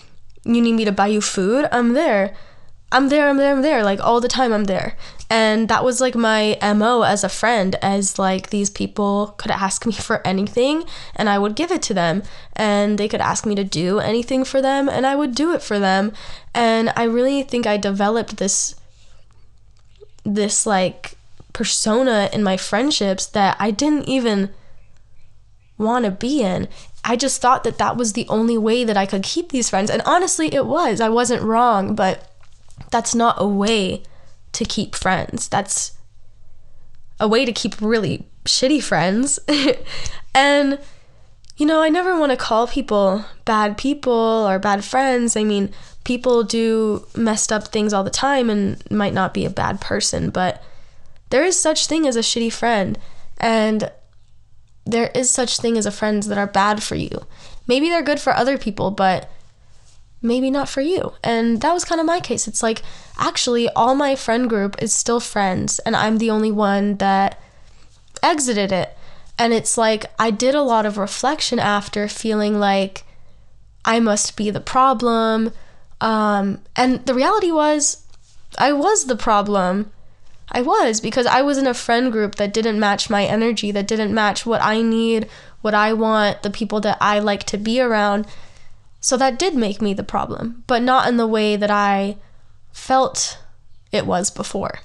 you 0.44 0.62
need 0.62 0.74
me 0.74 0.86
to 0.86 0.92
buy 0.92 1.08
you 1.08 1.22
food, 1.22 1.68
I'm 1.72 1.94
there. 1.94 2.36
I'm 2.92 3.10
there, 3.10 3.30
I'm 3.30 3.38
there, 3.38 3.52
I'm 3.52 3.62
there. 3.62 3.84
Like, 3.84 4.00
all 4.00 4.22
the 4.22 4.30
time, 4.30 4.54
I'm 4.54 4.64
there. 4.64 4.96
And 5.30 5.68
that 5.68 5.84
was 5.84 6.00
like 6.00 6.16
my 6.16 6.58
MO 6.62 7.02
as 7.02 7.24
a 7.24 7.30
friend, 7.30 7.76
as 7.82 8.18
like 8.18 8.50
these 8.50 8.70
people 8.70 9.36
could 9.38 9.52
ask 9.52 9.86
me 9.86 9.92
for 10.08 10.26
anything 10.26 10.86
and 11.16 11.30
I 11.30 11.38
would 11.38 11.56
give 11.56 11.72
it 11.72 11.82
to 11.84 11.94
them. 11.94 12.24
And 12.54 12.98
they 12.98 13.08
could 13.08 13.22
ask 13.22 13.46
me 13.46 13.56
to 13.56 13.64
do 13.64 14.00
anything 14.00 14.46
for 14.46 14.62
them 14.62 14.88
and 14.88 15.06
I 15.06 15.16
would 15.16 15.36
do 15.36 15.54
it 15.54 15.62
for 15.62 15.80
them. 15.80 16.14
And 16.54 16.92
I 16.96 17.04
really 17.04 17.44
think 17.44 17.68
I 17.68 17.78
developed 17.78 18.38
this, 18.38 18.76
this 20.24 20.66
like 20.66 21.16
persona 21.54 22.30
in 22.32 22.44
my 22.44 22.56
friendships 22.56 23.26
that 23.26 23.58
I 23.60 23.72
didn't 23.72 24.08
even 24.08 24.52
want 25.78 26.06
to 26.06 26.12
be 26.12 26.42
in. 26.42 26.68
I 27.04 27.16
just 27.16 27.42
thought 27.42 27.64
that 27.64 27.78
that 27.78 27.98
was 27.98 28.14
the 28.14 28.28
only 28.28 28.58
way 28.58 28.84
that 28.84 28.98
I 28.98 29.06
could 29.06 29.24
keep 29.24 29.50
these 29.50 29.70
friends. 29.70 29.90
And 29.90 30.02
honestly, 30.06 30.54
it 30.54 30.66
was. 30.66 31.00
I 31.00 31.10
wasn't 31.10 31.44
wrong, 31.44 31.96
but 31.96 32.32
that's 32.92 33.14
not 33.14 33.36
a 33.40 33.48
way 33.48 34.04
to 34.58 34.66
keep 34.66 34.96
friends. 34.96 35.48
That's 35.48 35.94
a 37.20 37.28
way 37.28 37.46
to 37.46 37.54
keep 37.54 37.80
really 37.80 38.28
shitty 38.46 38.82
friends. 38.82 39.40
and, 40.36 40.80
you 41.58 41.66
know, 41.68 41.82
I 41.84 41.90
never 41.90 42.20
want 42.20 42.32
to 42.32 42.38
call 42.38 42.68
people 42.68 43.24
bad 43.46 43.78
people 43.78 44.14
or 44.14 44.58
bad 44.58 44.84
friends. 44.84 45.38
I 45.38 45.44
mean, 45.44 45.72
people 46.06 46.44
do 46.44 47.06
messed 47.16 47.52
up 47.52 47.68
things 47.68 47.94
all 47.94 48.04
the 48.04 48.10
time 48.10 48.50
and 48.50 48.82
might 48.92 49.14
not 49.14 49.34
be 49.34 49.46
a 49.46 49.50
bad 49.52 49.80
person, 49.80 50.32
but 50.32 50.64
there 51.30 51.44
is 51.44 51.60
such 51.60 51.86
thing 51.86 52.08
as 52.08 52.16
a 52.16 52.22
shitty 52.22 52.52
friend. 52.52 52.98
And 53.40 53.92
there 54.88 55.12
is 55.14 55.30
such 55.30 55.60
thing 55.60 55.78
as 55.78 55.86
a 55.86 55.92
friends 55.92 56.28
that 56.28 56.38
are 56.40 56.48
bad 56.48 56.82
for 56.82 56.96
you. 56.96 57.28
Maybe 57.68 57.90
they're 57.90 58.02
good 58.02 58.20
for 58.20 58.34
other 58.34 58.58
people, 58.58 58.90
but 58.90 59.30
maybe 60.22 60.50
not 60.50 60.70
for 60.70 60.82
you. 60.82 61.14
And 61.24 61.62
that 61.62 61.74
was 61.74 61.86
kind 61.86 62.02
of 62.02 62.08
my 62.08 62.20
case. 62.20 62.48
It's 62.48 62.64
like 62.64 62.82
actually 63.18 63.70
all 63.70 63.96
my 63.96 64.16
friend 64.16 64.50
group 64.50 64.82
is 64.82 64.94
still 64.94 65.20
friends 65.20 65.80
and 65.80 65.96
I'm 65.96 66.18
the 66.18 66.30
only 66.30 66.52
one 66.52 66.98
that 66.98 67.40
exited 68.24 68.72
it. 68.72 68.98
And 69.38 69.54
it's 69.54 69.78
like 69.78 70.06
I 70.18 70.32
did 70.32 70.56
a 70.56 70.64
lot 70.64 70.86
of 70.86 70.98
reflection 70.98 71.60
after 71.60 72.08
feeling 72.08 72.60
like 72.60 73.04
I 73.86 74.00
must 74.00 74.36
be 74.36 74.50
the 74.50 74.60
problem. 74.60 75.52
Um, 76.02 76.62
and 76.76 77.06
the 77.06 77.14
reality 77.14 77.52
was 77.52 78.04
I 78.58 78.74
was 78.74 79.06
the 79.06 79.16
problem. 79.16 79.92
I 80.52 80.62
was 80.62 81.02
because 81.02 81.26
I 81.26 81.42
was 81.42 81.58
in 81.58 81.68
a 81.68 81.74
friend 81.74 82.12
group 82.12 82.36
that 82.36 82.54
didn't 82.54 82.80
match 82.80 83.10
my 83.10 83.26
energy, 83.26 83.72
that 83.72 83.88
didn't 83.88 84.14
match 84.14 84.46
what 84.46 84.62
I 84.64 84.82
need, 84.82 85.28
what 85.62 85.74
I 85.74 85.94
want, 85.94 86.42
the 86.42 86.50
people 86.50 86.80
that 86.82 86.98
I 87.02 87.20
like 87.20 87.44
to 87.46 87.58
be 87.58 87.82
around. 87.82 88.26
So 89.00 89.18
that 89.18 89.40
did 89.40 89.56
make 89.56 89.82
me 89.82 89.94
the 89.94 90.04
problem, 90.04 90.64
but 90.68 90.82
not 90.82 91.08
in 91.08 91.18
the 91.18 91.28
way 91.28 91.56
that 91.56 91.72
I 91.72 92.18
felt 92.72 93.38
it 93.92 94.06
was 94.06 94.30
before. 94.30 94.80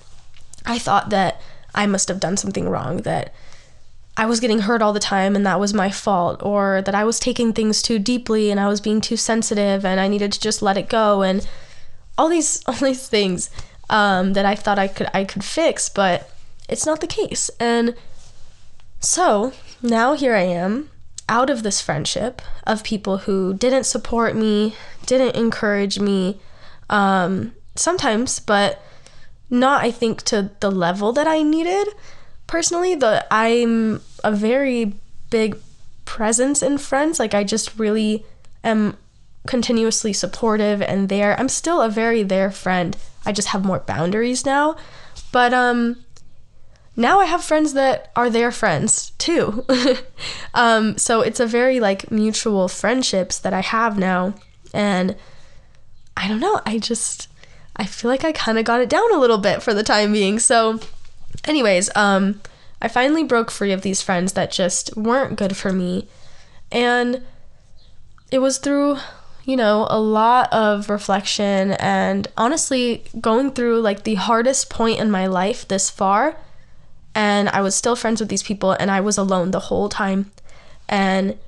I 0.64 0.78
thought 0.78 1.11
that 1.11 1.40
I 1.75 1.87
must 1.87 2.09
have 2.09 2.21
done 2.21 2.37
something 2.37 2.69
wrong, 2.69 2.99
that 2.99 3.35
I 4.16 4.26
was 4.26 4.40
getting 4.40 4.61
hurt 4.61 4.83
all 4.83 4.92
the 4.92 5.00
time 5.00 5.35
and 5.35 5.47
that 5.47 5.59
was 5.59 5.73
my 5.73 5.90
fault, 5.90 6.42
or 6.42 6.83
that 6.83 6.95
I 6.95 7.04
was 7.04 7.19
taking 7.19 7.52
things 7.52 7.81
too 7.81 7.99
deeply 7.99 8.50
and 8.50 8.61
I 8.61 8.69
was 8.69 8.81
being 8.81 9.00
too 9.00 9.16
sensitive 9.16 9.85
and 9.85 9.99
I 9.99 10.09
needed 10.09 10.33
to 10.33 10.40
just 10.40 10.62
let 10.62 10.76
it 10.76 10.88
go 10.88 11.23
and 11.23 11.47
all 12.19 12.28
these 12.28 12.62
all 12.66 12.75
these 12.75 13.09
things 13.09 13.50
um, 13.88 14.35
that 14.35 14.45
I 14.45 14.54
thought 14.54 14.78
I 14.78 14.88
could 14.88 15.09
I 15.14 15.25
could 15.25 15.45
fix, 15.45 15.88
but 15.88 16.31
it's 16.69 16.87
not 16.87 17.00
the 17.00 17.07
case. 17.07 17.50
And 17.59 17.95
so 19.00 19.52
now 19.83 20.12
here 20.12 20.35
I 20.35 20.42
am 20.42 20.90
out 21.29 21.50
of 21.50 21.62
this 21.62 21.81
friendship 21.81 22.43
of 22.67 22.85
people 22.85 23.19
who 23.19 23.55
didn't 23.55 23.85
support 23.85 24.37
me, 24.37 24.75
didn't 25.07 25.37
encourage 25.37 25.99
me, 25.99 26.41
um, 26.91 27.52
sometimes, 27.75 28.38
but 28.41 28.83
not 29.50 29.83
I 29.83 29.91
think 29.91 30.23
to 30.23 30.50
the 30.61 30.71
level 30.71 31.12
that 31.12 31.26
I 31.26 31.43
needed. 31.43 31.88
Personally, 32.47 32.95
the 32.95 33.26
I'm 33.31 34.00
a 34.25 34.33
very 34.33 34.95
big 35.31 35.59
presence 36.05 36.62
in 36.62 36.79
friends. 36.79 37.19
Like 37.19 37.35
I 37.35 37.45
just 37.45 37.79
really 37.79 38.25
am 38.64 38.97
continuously 39.47 40.12
supportive 40.12 40.83
and 40.83 41.09
there. 41.09 41.38
I'm 41.38 41.49
still 41.49 41.83
a 41.83 41.88
very 41.88 42.23
there 42.23 42.50
friend. 42.50 42.97
I 43.26 43.33
just 43.33 43.49
have 43.49 43.64
more 43.64 43.81
boundaries 43.81 44.47
now. 44.47 44.76
But 45.33 45.52
um 45.52 46.05
now 46.97 47.21
I 47.21 47.25
have 47.25 47.43
friends 47.43 47.73
that 47.75 48.13
are 48.15 48.29
their 48.31 48.51
friends 48.51 49.13
too. 49.19 49.65
um 50.55 50.99
so 50.99 51.21
it's 51.21 51.41
a 51.41 51.47
very 51.47 51.81
like 51.81 52.11
mutual 52.11 52.69
friendships 52.69 53.39
that 53.39 53.55
I 53.55 53.61
have 53.61 53.99
now 53.99 54.35
and 54.75 55.17
I 56.17 56.29
don't 56.29 56.41
know, 56.41 56.61
I 56.67 56.79
just 56.79 57.29
I 57.77 57.87
feel 57.87 58.11
like 58.11 58.25
I 58.25 58.33
kind 58.33 58.59
of 58.59 58.65
got 58.65 58.81
it 58.81 58.89
down 58.89 59.13
a 59.15 59.19
little 59.19 59.39
bit 59.39 59.63
for 59.63 59.73
the 59.73 59.83
time 59.83 60.13
being. 60.13 60.39
So 60.39 60.81
anyways, 61.45 61.91
um 61.97 62.41
I 62.81 62.89
finally 62.89 63.25
broke 63.25 63.51
free 63.51 63.73
of 63.73 63.83
these 63.83 64.03
friends 64.03 64.33
that 64.33 64.51
just 64.51 64.97
weren't 64.97 65.39
good 65.39 65.57
for 65.57 65.73
me. 65.73 66.09
And 66.71 67.23
it 68.31 68.41
was 68.41 68.59
through 68.59 68.99
you 69.45 69.57
know, 69.57 69.87
a 69.91 70.01
lot 70.01 70.53
of 70.53 70.89
reflection 70.89 71.73
and 71.73 72.29
honestly 72.37 73.05
going 73.21 73.51
through 73.53 73.81
like 73.81 74.05
the 74.05 74.15
hardest 74.15 74.71
point 74.71 75.01
in 75.01 75.11
my 75.11 75.27
life 75.27 75.67
this 75.67 75.91
far. 75.91 76.37
And 77.14 77.49
I 77.50 77.61
was 77.61 77.75
still 77.75 77.97
friends 77.97 78.21
with 78.21 78.28
these 78.28 78.42
people 78.42 78.73
and 78.73 78.90
I 78.90 79.00
was 79.00 79.19
alone 79.19 79.50
the 79.50 79.61
whole 79.61 79.88
time. 79.88 80.31
And 80.88 81.38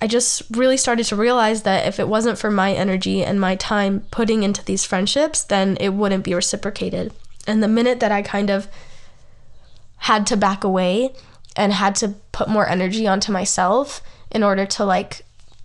I 0.00 0.06
just 0.06 0.42
really 0.50 0.76
started 0.76 1.06
to 1.06 1.16
realize 1.16 1.62
that 1.62 1.86
if 1.86 1.98
it 1.98 2.08
wasn't 2.08 2.38
for 2.38 2.50
my 2.50 2.72
energy 2.72 3.24
and 3.24 3.40
my 3.40 3.56
time 3.56 4.04
putting 4.10 4.42
into 4.42 4.64
these 4.64 4.84
friendships, 4.84 5.42
then 5.42 5.76
it 5.80 5.90
wouldn't 5.90 6.24
be 6.24 6.34
reciprocated. 6.34 7.12
And 7.46 7.62
the 7.62 7.68
minute 7.68 8.00
that 8.00 8.12
I 8.12 8.22
kind 8.22 8.50
of 8.50 8.68
had 9.98 10.26
to 10.26 10.36
back 10.36 10.64
away 10.64 11.14
and 11.56 11.72
had 11.72 11.94
to 11.96 12.14
put 12.32 12.48
more 12.48 12.68
energy 12.68 13.06
onto 13.06 13.32
myself 13.32 14.02
in 14.30 14.42
order 14.42 14.66
to 14.66 14.84
like 14.84 15.22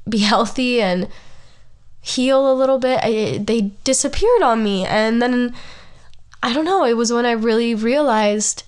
be 0.08 0.20
healthy 0.34 0.82
and 0.82 1.08
heal 2.02 2.52
a 2.52 2.56
little 2.56 2.80
bit, 2.80 3.00
I, 3.04 3.40
they 3.44 3.72
disappeared 3.84 4.42
on 4.42 4.64
me. 4.64 4.86
And 4.86 5.22
then 5.22 5.54
I 6.42 6.54
don't 6.54 6.66
know, 6.66 6.86
it 6.86 6.96
was 6.96 7.12
when 7.12 7.26
I 7.26 7.32
really 7.32 7.76
realized 7.76 8.64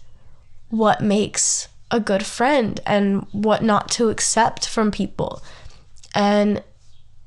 what 0.72 1.02
makes 1.02 1.68
a 1.92 2.00
good 2.00 2.26
friend 2.26 2.80
and 2.86 3.28
what 3.32 3.64
not 3.64 3.90
to 3.92 4.10
accept 4.10 4.68
from 4.68 4.90
people. 4.90 5.44
And 6.16 6.64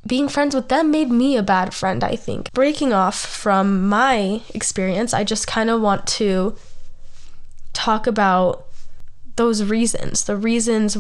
being 0.07 0.29
friends 0.29 0.55
with 0.55 0.69
them 0.69 0.91
made 0.91 1.11
me 1.11 1.37
a 1.37 1.43
bad 1.43 1.73
friend, 1.73 2.03
I 2.03 2.17
think. 2.17 2.53
Breaking 2.53 2.93
off 2.93 3.19
from 3.19 3.87
my 3.89 4.43
experience, 4.53 5.15
I 5.15 5.25
just 5.25 5.47
kind 5.47 5.71
of 5.71 5.81
want 5.81 6.07
to 6.09 6.57
talk 7.73 8.07
about 8.07 8.67
those 9.37 9.63
reasons, 9.63 10.25
the 10.25 10.37
reasons 10.37 10.99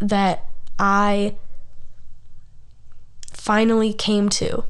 that 0.00 0.44
I 0.78 1.34
finally 3.32 3.92
came 3.92 4.28
to 4.28 4.64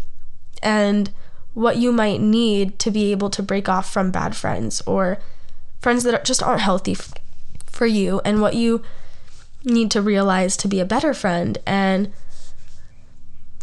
and 0.62 1.10
what 1.54 1.78
you 1.78 1.90
might 1.90 2.20
need 2.20 2.78
to 2.80 2.90
be 2.90 3.10
able 3.10 3.30
to 3.30 3.42
break 3.42 3.68
off 3.68 3.90
from 3.90 4.10
bad 4.10 4.36
friends 4.36 4.82
or 4.82 5.18
friends 5.80 6.04
that 6.04 6.24
just 6.24 6.42
aren't 6.42 6.62
healthy 6.62 6.92
f- 6.92 7.14
for 7.66 7.86
you 7.86 8.20
and 8.24 8.40
what 8.40 8.54
you 8.54 8.82
need 9.64 9.90
to 9.90 10.00
realize 10.00 10.56
to 10.56 10.68
be 10.68 10.80
a 10.80 10.84
better 10.84 11.12
friend. 11.12 11.58
And 11.66 12.12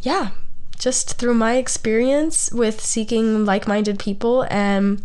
yeah, 0.02 0.32
just 0.78 1.18
through 1.18 1.34
my 1.34 1.56
experience 1.56 2.52
with 2.52 2.82
seeking 2.82 3.46
like 3.46 3.68
minded 3.68 4.00
people 4.00 4.46
and 4.50 5.04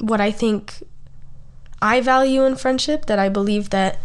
what 0.00 0.20
I 0.20 0.30
think 0.30 0.82
I 1.82 2.00
value 2.00 2.44
in 2.44 2.56
friendship, 2.56 3.06
that 3.06 3.18
I 3.18 3.28
believe 3.28 3.70
that 3.70 3.98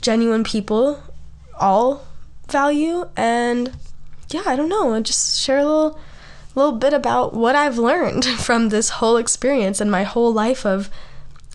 genuine 0.00 0.44
people 0.44 1.02
all 1.58 2.06
value. 2.48 3.08
And 3.16 3.72
yeah, 4.30 4.42
I 4.46 4.56
don't 4.56 4.68
know, 4.68 4.94
I 4.94 5.00
just 5.00 5.40
share 5.40 5.58
a 5.58 5.64
little 5.64 5.98
little 6.54 6.72
bit 6.72 6.92
about 6.92 7.34
what 7.34 7.56
I've 7.56 7.78
learned 7.78 8.24
from 8.46 8.68
this 8.68 8.88
whole 8.88 9.16
experience 9.16 9.80
and 9.80 9.90
my 9.90 10.04
whole 10.04 10.32
life 10.32 10.64
of 10.64 10.88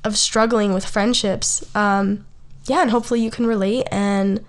of 0.04 0.18
struggling 0.18 0.74
with 0.74 0.86
friendships. 0.86 1.64
Um, 1.76 2.26
yeah, 2.66 2.82
and 2.82 2.92
hopefully 2.92 3.22
you 3.22 3.32
can 3.32 3.46
relate 3.46 3.88
and 3.92 4.46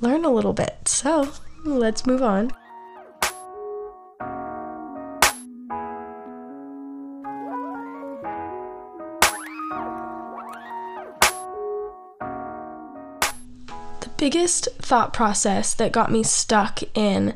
learn 0.00 0.24
a 0.24 0.30
little 0.30 0.52
bit. 0.52 0.88
So 0.88 1.32
let's 1.64 2.06
move 2.06 2.22
on. 2.22 2.52
The 14.00 14.10
biggest 14.16 14.68
thought 14.78 15.12
process 15.12 15.74
that 15.74 15.92
got 15.92 16.10
me 16.10 16.22
stuck 16.22 16.82
in 16.94 17.34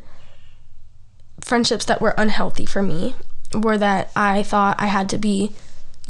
friendships 1.40 1.84
that 1.86 2.00
were 2.00 2.14
unhealthy 2.16 2.66
for 2.66 2.82
me 2.82 3.14
were 3.54 3.78
that 3.78 4.10
I 4.14 4.42
thought 4.42 4.80
I 4.80 4.86
had 4.86 5.08
to 5.10 5.18
be 5.18 5.52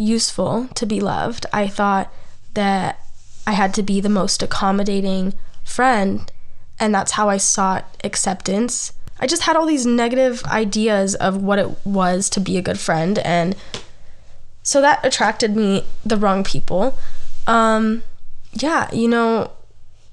useful 0.00 0.66
to 0.74 0.86
be 0.86 1.00
loved. 1.00 1.46
I 1.52 1.68
thought 1.68 2.12
that 2.54 2.98
I 3.46 3.52
had 3.52 3.74
to 3.74 3.82
be 3.82 4.00
the 4.00 4.08
most 4.08 4.42
accommodating 4.42 5.34
friend, 5.62 6.30
and 6.78 6.94
that's 6.94 7.12
how 7.12 7.28
I 7.28 7.36
sought 7.36 7.96
acceptance. 8.02 8.92
I 9.20 9.26
just 9.26 9.42
had 9.42 9.56
all 9.56 9.66
these 9.66 9.84
negative 9.84 10.42
ideas 10.44 11.14
of 11.14 11.42
what 11.42 11.58
it 11.58 11.86
was 11.86 12.30
to 12.30 12.40
be 12.40 12.56
a 12.56 12.62
good 12.62 12.78
friend, 12.78 13.18
and 13.18 13.54
so 14.62 14.80
that 14.80 15.04
attracted 15.04 15.54
me 15.54 15.84
the 16.04 16.16
wrong 16.16 16.44
people. 16.44 16.98
Um, 17.46 18.02
yeah, 18.52 18.88
you 18.92 19.08
know, 19.08 19.50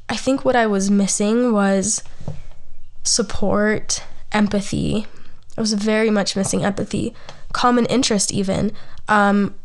I 0.09 0.17
think 0.17 0.43
what 0.43 0.55
I 0.55 0.67
was 0.67 0.91
missing 0.91 1.53
was 1.53 2.03
support, 3.03 4.03
empathy. 4.31 5.07
I 5.57 5.61
was 5.61 5.73
very 5.73 6.09
much 6.09 6.35
missing 6.35 6.63
empathy, 6.63 7.13
common 7.53 7.85
interest, 7.85 8.33
even. 8.33 8.73
Um, 9.07 9.55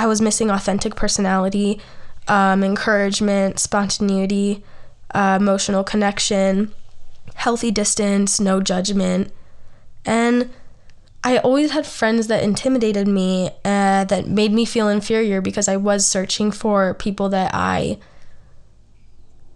I 0.00 0.06
was 0.06 0.22
missing 0.22 0.50
authentic 0.50 0.96
personality, 0.96 1.78
um, 2.26 2.64
encouragement, 2.64 3.58
spontaneity, 3.58 4.64
uh, 5.14 5.36
emotional 5.38 5.84
connection, 5.84 6.72
healthy 7.34 7.70
distance, 7.70 8.40
no 8.40 8.62
judgment. 8.62 9.30
And 10.06 10.48
I 11.22 11.36
always 11.36 11.72
had 11.72 11.86
friends 11.86 12.28
that 12.28 12.42
intimidated 12.42 13.08
me, 13.08 13.50
uh, 13.62 14.04
that 14.04 14.26
made 14.26 14.52
me 14.52 14.64
feel 14.64 14.88
inferior 14.88 15.42
because 15.42 15.68
I 15.68 15.76
was 15.76 16.06
searching 16.06 16.50
for 16.50 16.94
people 16.94 17.28
that 17.28 17.50
I 17.52 17.98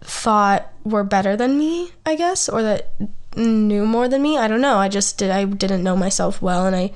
thought 0.01 0.71
were 0.83 1.03
better 1.03 1.35
than 1.35 1.57
me, 1.57 1.89
I 2.05 2.15
guess, 2.15 2.47
or 2.47 2.61
that 2.61 2.93
knew 3.35 3.83
more 3.83 4.07
than 4.07 4.21
me. 4.21 4.37
I 4.37 4.47
don't 4.47 4.61
know. 4.61 4.77
I 4.77 4.89
just 4.89 5.17
did 5.17 5.31
I 5.31 5.45
didn't 5.45 5.83
know 5.83 5.97
myself 5.97 6.39
well 6.39 6.67
and 6.67 6.75
I 6.75 6.91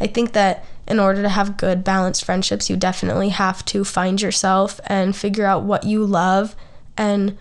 I 0.00 0.08
think 0.08 0.32
that 0.32 0.64
in 0.86 0.98
order 0.98 1.22
to 1.22 1.28
have 1.28 1.56
good 1.56 1.84
balanced 1.84 2.24
friendships, 2.24 2.68
you 2.68 2.76
definitely 2.76 3.30
have 3.30 3.64
to 3.66 3.84
find 3.84 4.20
yourself 4.20 4.80
and 4.86 5.14
figure 5.14 5.46
out 5.46 5.62
what 5.62 5.84
you 5.84 6.04
love 6.04 6.56
and 6.96 7.38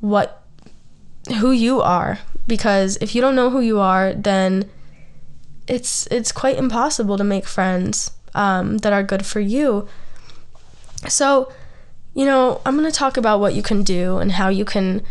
what 0.00 0.42
who 1.40 1.50
you 1.50 1.80
are 1.80 2.18
because 2.46 2.96
if 3.00 3.14
you 3.14 3.20
don't 3.20 3.34
know 3.36 3.50
who 3.50 3.60
you 3.60 3.80
are, 3.80 4.14
then 4.14 4.70
it's 5.66 6.06
it's 6.08 6.32
quite 6.32 6.56
impossible 6.56 7.16
to 7.16 7.24
make 7.24 7.46
friends 7.46 8.12
um, 8.34 8.78
that 8.78 8.92
are 8.92 9.02
good 9.02 9.26
for 9.26 9.40
you. 9.40 9.88
So, 11.08 11.52
you 12.14 12.24
know, 12.24 12.60
I'm 12.64 12.76
going 12.76 12.90
to 12.90 12.96
talk 12.96 13.16
about 13.16 13.40
what 13.40 13.54
you 13.54 13.62
can 13.62 13.82
do 13.82 14.18
and 14.18 14.32
how 14.32 14.48
you 14.48 14.64
can 14.64 15.02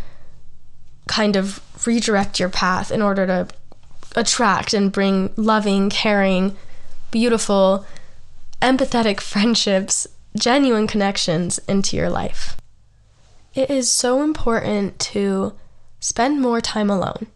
kind 1.06 1.36
of 1.36 1.60
redirect 1.86 2.40
your 2.40 2.48
path 2.48 2.90
in 2.90 3.02
order 3.02 3.26
to 3.26 3.48
attract 4.16 4.72
and 4.72 4.90
bring 4.90 5.32
loving, 5.36 5.90
caring, 5.90 6.56
beautiful, 7.10 7.86
empathetic 8.60 9.20
friendships, 9.20 10.06
genuine 10.38 10.86
connections 10.86 11.58
into 11.68 11.96
your 11.96 12.10
life. 12.10 12.56
It 13.54 13.70
is 13.70 13.90
so 13.90 14.22
important 14.22 14.98
to 14.98 15.54
spend 16.00 16.40
more 16.40 16.60
time 16.60 16.90
alone. 16.90 17.26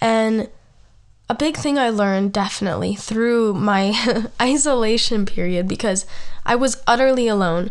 And 0.00 0.48
a 1.28 1.34
big 1.34 1.56
thing 1.56 1.78
I 1.78 1.88
learned 1.88 2.32
definitely 2.32 2.94
through 2.94 3.54
my 3.54 3.94
isolation 4.40 5.24
period 5.24 5.66
because 5.66 6.06
I 6.44 6.56
was 6.56 6.82
utterly 6.86 7.28
alone 7.28 7.70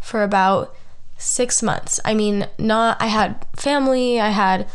for 0.00 0.22
about 0.22 0.74
six 1.16 1.62
months. 1.62 2.00
I 2.04 2.14
mean, 2.14 2.48
not 2.58 3.00
I 3.00 3.06
had 3.06 3.46
family, 3.56 4.20
I 4.20 4.30
had 4.30 4.68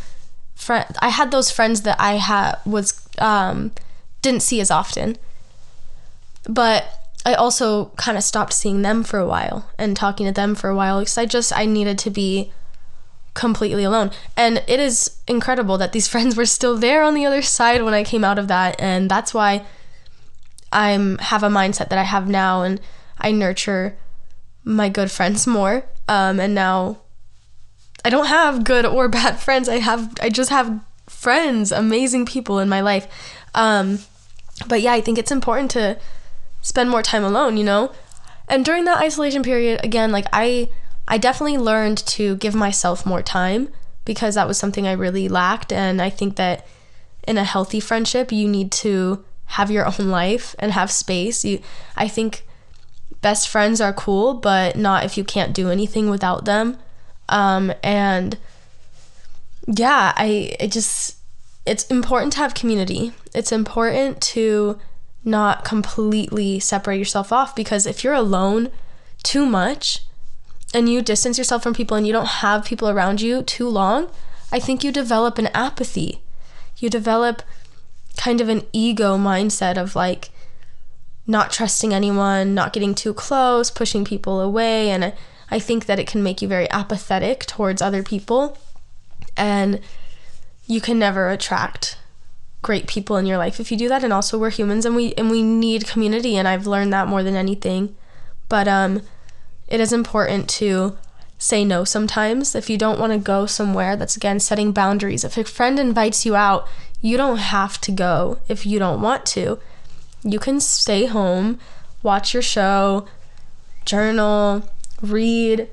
friend, 0.55 0.85
I 0.99 1.09
had 1.09 1.31
those 1.31 1.51
friends 1.51 1.81
that 1.81 1.99
I 1.99 2.13
had 2.13 2.55
was 2.65 3.07
um, 3.19 3.71
didn't 4.21 4.41
see 4.41 4.61
as 4.61 4.71
often, 4.71 5.17
but 6.47 6.85
I 7.25 7.33
also 7.33 7.91
kind 7.97 8.17
of 8.17 8.23
stopped 8.23 8.53
seeing 8.53 8.81
them 8.81 9.03
for 9.03 9.19
a 9.19 9.27
while 9.27 9.69
and 9.77 9.97
talking 9.97 10.25
to 10.25 10.31
them 10.31 10.55
for 10.55 10.69
a 10.69 10.75
while 10.75 10.99
because 10.99 11.17
I 11.17 11.25
just 11.25 11.55
I 11.55 11.65
needed 11.65 11.97
to 11.99 12.09
be 12.09 12.51
completely 13.33 13.83
alone. 13.83 14.11
And 14.35 14.63
it 14.67 14.79
is 14.79 15.17
incredible 15.27 15.77
that 15.77 15.91
these 15.91 16.07
friends 16.13 16.35
were 16.35 16.45
still 16.45 16.77
there 16.77 17.03
on 17.03 17.13
the 17.13 17.25
other 17.25 17.41
side 17.41 17.83
when 17.83 17.93
I 17.93 18.03
came 18.03 18.23
out 18.23 18.39
of 18.39 18.47
that 18.47 18.79
and 18.79 19.11
that's 19.11 19.33
why 19.33 19.65
I'm 20.71 21.17
have 21.19 21.43
a 21.43 21.49
mindset 21.49 21.89
that 21.89 21.99
I 21.99 22.03
have 22.03 22.27
now 22.27 22.63
and 22.63 22.79
I 23.17 23.31
nurture 23.31 23.97
my 24.63 24.89
good 24.89 25.11
friends 25.11 25.45
more. 25.47 25.83
Um, 26.07 26.39
and 26.39 26.55
now 26.55 26.99
I 28.05 28.09
don't 28.09 28.27
have 28.27 28.63
good 28.63 28.85
or 28.85 29.09
bad 29.19 29.39
friends. 29.39 29.67
I 29.67 29.79
have 29.79 30.13
I 30.21 30.29
just 30.29 30.49
have 30.49 30.79
friends, 31.07 31.71
amazing 31.71 32.25
people 32.25 32.59
in 32.59 32.69
my 32.69 32.79
life. 32.79 33.07
Um, 33.53 33.99
but 34.67 34.81
yeah, 34.81 34.93
I 34.93 35.01
think 35.01 35.17
it's 35.17 35.31
important 35.31 35.71
to 35.71 35.97
spend 36.61 36.89
more 36.89 37.01
time 37.01 37.23
alone, 37.23 37.57
you 37.57 37.63
know? 37.63 37.91
And 38.47 38.63
during 38.63 38.85
that 38.85 39.01
isolation 39.01 39.43
period, 39.43 39.81
again, 39.83 40.11
like 40.11 40.25
I 40.31 40.69
I 41.07 41.17
definitely 41.17 41.57
learned 41.57 41.97
to 42.07 42.35
give 42.37 42.55
myself 42.55 43.05
more 43.05 43.21
time 43.21 43.69
because 44.05 44.35
that 44.35 44.47
was 44.47 44.57
something 44.57 44.87
I 44.87 44.93
really 44.93 45.27
lacked 45.29 45.71
and 45.71 46.01
I 46.01 46.09
think 46.09 46.35
that 46.35 46.65
in 47.27 47.37
a 47.37 47.43
healthy 47.43 47.79
friendship, 47.79 48.31
you 48.31 48.47
need 48.47 48.71
to 48.73 49.23
have 49.45 49.71
your 49.71 49.85
own 49.85 50.09
life 50.09 50.55
and 50.59 50.71
have 50.71 50.91
space. 50.91 51.43
You 51.43 51.61
I 51.95 52.07
think 52.07 52.45
best 53.21 53.49
friends 53.49 53.81
are 53.81 53.93
cool, 53.93 54.33
but 54.33 54.75
not 54.75 55.05
if 55.05 55.17
you 55.17 55.23
can't 55.23 55.53
do 55.53 55.69
anything 55.69 56.09
without 56.09 56.45
them. 56.45 56.77
Um, 57.29 57.73
and 57.83 58.37
yeah, 59.67 60.13
I 60.15 60.55
it 60.59 60.71
just 60.71 61.17
it's 61.65 61.85
important 61.87 62.33
to 62.33 62.39
have 62.39 62.53
community. 62.53 63.13
It's 63.33 63.51
important 63.51 64.21
to 64.21 64.79
not 65.27 65.65
completely 65.65 66.59
separate 66.59 66.97
yourself 66.97 67.31
off 67.31 67.55
because 67.55 67.85
if 67.85 68.03
you're 68.03 68.13
alone 68.13 68.69
too 69.21 69.45
much 69.45 70.05
and 70.73 70.89
you 70.89 71.01
distance 71.01 71.37
yourself 71.37 71.61
from 71.61 71.73
people 71.73 71.97
and 71.97 72.07
you 72.07 72.13
don't 72.13 72.27
have 72.27 72.65
people 72.65 72.89
around 72.89 73.21
you 73.21 73.41
too 73.41 73.67
long, 73.67 74.09
I 74.51 74.59
think 74.59 74.83
you 74.83 74.91
develop 74.91 75.37
an 75.37 75.47
apathy. 75.47 76.21
You 76.77 76.89
develop 76.89 77.43
kind 78.15 78.41
of 78.41 78.49
an 78.49 78.63
ego 78.71 79.17
mindset 79.17 79.77
of 79.77 79.95
like 79.95 80.29
not 81.27 81.51
trusting 81.51 81.93
anyone, 81.93 82.53
not 82.53 82.71
getting 82.71 82.95
too 82.95 83.13
close, 83.13 83.69
pushing 83.69 84.05
people 84.05 84.39
away. 84.39 84.89
And 84.89 85.13
I 85.51 85.59
think 85.59 85.85
that 85.85 85.99
it 85.99 86.07
can 86.07 86.23
make 86.23 86.41
you 86.41 86.47
very 86.47 86.69
apathetic 86.71 87.45
towards 87.45 87.81
other 87.81 88.01
people. 88.01 88.57
And 89.35 89.81
you 90.65 90.79
can 90.79 90.97
never 90.97 91.29
attract 91.29 91.97
great 92.61 92.87
people 92.87 93.17
in 93.17 93.25
your 93.25 93.37
life 93.37 93.59
if 93.59 93.71
you 93.71 93.77
do 93.77 93.87
that 93.87 94.03
and 94.03 94.11
also 94.11 94.37
we're 94.37 94.49
humans 94.49 94.85
and 94.85 94.95
we 94.95 95.13
and 95.13 95.29
we 95.29 95.41
need 95.41 95.87
community 95.87 96.35
and 96.35 96.47
I've 96.47 96.67
learned 96.67 96.91
that 96.93 97.07
more 97.07 97.23
than 97.23 97.35
anything. 97.35 97.95
But 98.49 98.67
um 98.67 99.01
it 99.67 99.79
is 99.79 99.93
important 99.93 100.49
to 100.49 100.97
say 101.37 101.63
no 101.63 101.83
sometimes. 101.83 102.55
If 102.55 102.69
you 102.69 102.77
don't 102.77 102.99
want 102.99 103.13
to 103.13 103.19
go 103.19 103.45
somewhere 103.45 103.95
that's 103.95 104.17
again 104.17 104.39
setting 104.39 104.71
boundaries. 104.71 105.23
If 105.23 105.37
a 105.37 105.43
friend 105.43 105.79
invites 105.79 106.25
you 106.25 106.35
out 106.35 106.67
you 106.99 107.15
don't 107.15 107.37
have 107.37 107.79
to 107.81 107.91
go. 107.91 108.39
If 108.47 108.65
you 108.65 108.79
don't 108.79 109.01
want 109.01 109.25
to 109.27 109.59
you 110.23 110.39
can 110.39 110.59
stay 110.59 111.05
home, 111.05 111.59
watch 112.03 112.33
your 112.33 112.43
show, 112.43 113.07
journal, 113.85 114.67
read, 115.01 115.69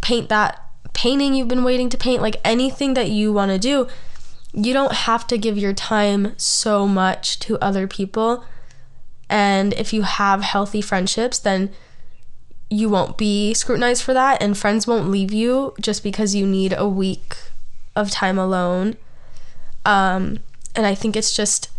paint 0.00 0.28
that 0.30 0.60
painting 0.94 1.34
you've 1.34 1.48
been 1.48 1.64
waiting 1.64 1.90
to 1.90 1.98
paint, 1.98 2.22
like 2.22 2.36
anything 2.44 2.94
that 2.94 3.10
you 3.10 3.32
want 3.32 3.50
to 3.50 3.58
do. 3.58 3.86
You 4.54 4.72
don't 4.72 4.92
have 4.92 5.26
to 5.26 5.36
give 5.36 5.58
your 5.58 5.72
time 5.72 6.34
so 6.38 6.86
much 6.86 7.38
to 7.40 7.58
other 7.58 7.86
people. 7.86 8.44
And 9.28 9.72
if 9.74 9.92
you 9.92 10.02
have 10.02 10.42
healthy 10.42 10.80
friendships, 10.80 11.38
then 11.38 11.70
you 12.70 12.88
won't 12.88 13.16
be 13.16 13.54
scrutinized 13.54 14.02
for 14.02 14.14
that 14.14 14.42
and 14.42 14.56
friends 14.56 14.86
won't 14.86 15.10
leave 15.10 15.32
you 15.32 15.74
just 15.80 16.02
because 16.02 16.34
you 16.34 16.46
need 16.46 16.74
a 16.76 16.88
week 16.88 17.36
of 17.94 18.10
time 18.10 18.38
alone 18.38 18.96
um, 19.84 20.38
and 20.74 20.86
i 20.86 20.94
think 20.94 21.16
it's 21.16 21.34
just 21.34 21.70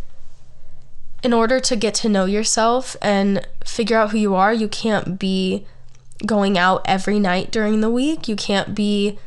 in 1.23 1.33
order 1.33 1.59
to 1.59 1.75
get 1.75 1.93
to 1.93 2.09
know 2.09 2.25
yourself 2.25 2.95
and 3.01 3.45
figure 3.65 3.97
out 3.97 4.11
who 4.11 4.17
you 4.17 4.35
are 4.35 4.53
you 4.53 4.67
can't 4.67 5.19
be 5.19 5.65
going 6.25 6.57
out 6.57 6.81
every 6.85 7.19
night 7.19 7.51
during 7.51 7.81
the 7.81 7.89
week 7.89 8.27
you 8.27 8.35
can't 8.35 8.73
be 8.73 9.17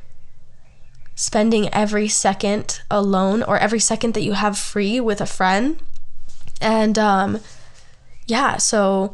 spending 1.19 1.69
every 1.75 2.07
second 2.07 2.81
alone 2.89 3.43
or 3.43 3.59
every 3.59 3.81
second 3.81 4.15
that 4.15 4.23
you 4.23 4.35
have 4.35 4.57
free 4.57 5.01
with 5.01 5.21
a 5.21 5.27
friend 5.27 5.81
and 6.61 6.97
um, 6.97 7.41
yeah 8.27 8.57
so 8.57 9.13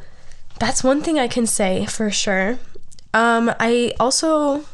that's 0.58 0.84
one 0.84 1.02
thing 1.02 1.18
I 1.18 1.28
can 1.28 1.46
say 1.46 1.86
for 1.86 2.10
sure. 2.10 2.58
Um, 3.12 3.52
I 3.60 3.92
also 3.98 4.64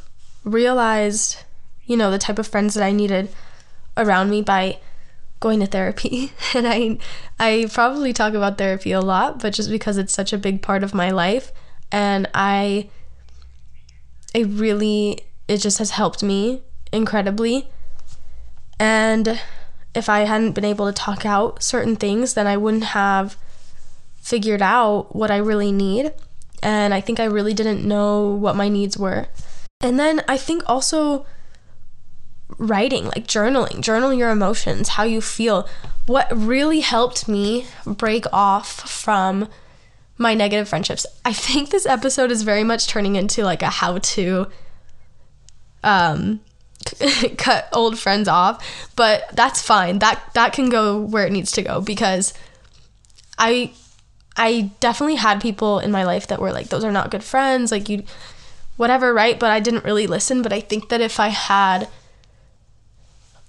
realized, 0.45 1.39
you 1.85 1.97
know, 1.97 2.11
the 2.11 2.19
type 2.19 2.39
of 2.39 2.47
friends 2.47 2.75
that 2.75 2.85
I 2.85 2.93
needed 2.93 3.31
around 3.97 4.31
me 4.31 4.43
by 4.43 4.79
going 5.41 5.61
to 5.61 5.67
therapy. 5.67 6.33
And 6.55 6.67
I 6.67 6.99
I 7.39 7.67
probably 7.73 8.13
talk 8.13 8.35
about 8.35 8.59
therapy 8.59 8.93
a 8.93 9.01
lot, 9.01 9.41
but 9.41 9.55
just 9.55 9.71
because 9.71 9.97
it's 9.99 10.13
such 10.13 10.33
a 10.33 10.39
big 10.39 10.63
part 10.63 10.83
of 10.83 10.95
my 10.95 11.11
life 11.11 11.53
and 11.91 12.29
I 12.35 12.89
it 14.35 14.47
really 14.47 15.21
it 15.49 15.59
just 15.59 15.79
has 15.79 15.91
helped 15.91 16.23
me 16.23 16.63
incredibly. 16.93 17.69
And 18.79 19.41
if 19.95 20.09
I 20.09 20.21
hadn't 20.21 20.53
been 20.53 20.65
able 20.65 20.87
to 20.87 20.93
talk 20.93 21.27
out 21.27 21.63
certain 21.63 21.97
things, 21.97 22.35
then 22.35 22.47
I 22.47 22.57
wouldn't 22.57 22.85
have 22.85 23.37
figured 24.21 24.63
out 24.63 25.15
what 25.15 25.31
I 25.31 25.37
really 25.37 25.73
need. 25.73 26.13
And 26.63 26.93
I 26.93 27.01
think 27.01 27.19
I 27.19 27.25
really 27.25 27.55
didn't 27.55 27.87
know 27.87 28.29
what 28.29 28.57
my 28.57 28.69
needs 28.69 28.97
were. 28.97 29.27
And 29.81 29.99
then 29.99 30.23
I 30.29 30.37
think 30.37 30.63
also 30.67 31.27
writing, 32.59 33.07
like 33.07 33.27
journaling, 33.27 33.81
journal 33.81 34.13
your 34.13 34.31
emotions, 34.31 34.91
how 34.91 35.05
you 35.05 35.21
feel. 35.21 35.69
What 36.07 36.29
really 36.35 36.81
helped 36.81 37.29
me 37.29 37.67
break 37.87 38.25
off 38.33 38.69
from 38.69 39.49
my 40.19 40.35
negative 40.35 40.69
friendships. 40.69 41.07
I 41.25 41.33
think 41.33 41.71
this 41.71 41.87
episode 41.87 42.31
is 42.31 42.43
very 42.43 42.65
much 42.65 42.89
turning 42.89 43.17
into 43.17 43.43
like 43.43 43.63
a 43.63 43.71
how 43.71 43.99
to 43.99 44.47
um 45.83 46.41
cut 47.37 47.69
old 47.73 47.99
friends 47.99 48.29
off, 48.29 48.65
but 48.97 49.29
that's 49.35 49.63
fine. 49.63 49.99
That 49.99 50.23
that 50.35 50.53
can 50.53 50.71
go 50.71 51.01
where 51.01 51.27
it 51.27 51.33
needs 51.33 51.53
to 51.53 51.63
go 51.63 51.81
because 51.81 52.35
I 53.39 53.73
I 54.37 54.71
definitely 54.81 55.17
had 55.17 55.41
people 55.41 55.81
in 55.81 55.91
my 55.91 56.05
life 56.05 56.29
that 56.29 56.41
were 56.41 56.53
like, 56.53 56.69
those 56.69 56.85
are 56.85 56.93
not 56.93 57.11
good 57.11 57.25
friends, 57.25 57.71
like 57.71 57.89
you, 57.89 58.05
whatever, 58.77 59.13
right? 59.13 59.39
But 59.39 59.51
I 59.51 59.61
didn't 59.61 59.85
really 59.85 60.07
listen. 60.07 60.43
But 60.43 60.53
I 60.53 60.61
think 60.61 60.89
that 60.89 61.01
if 61.01 61.21
I 61.21 61.29
had 61.29 61.89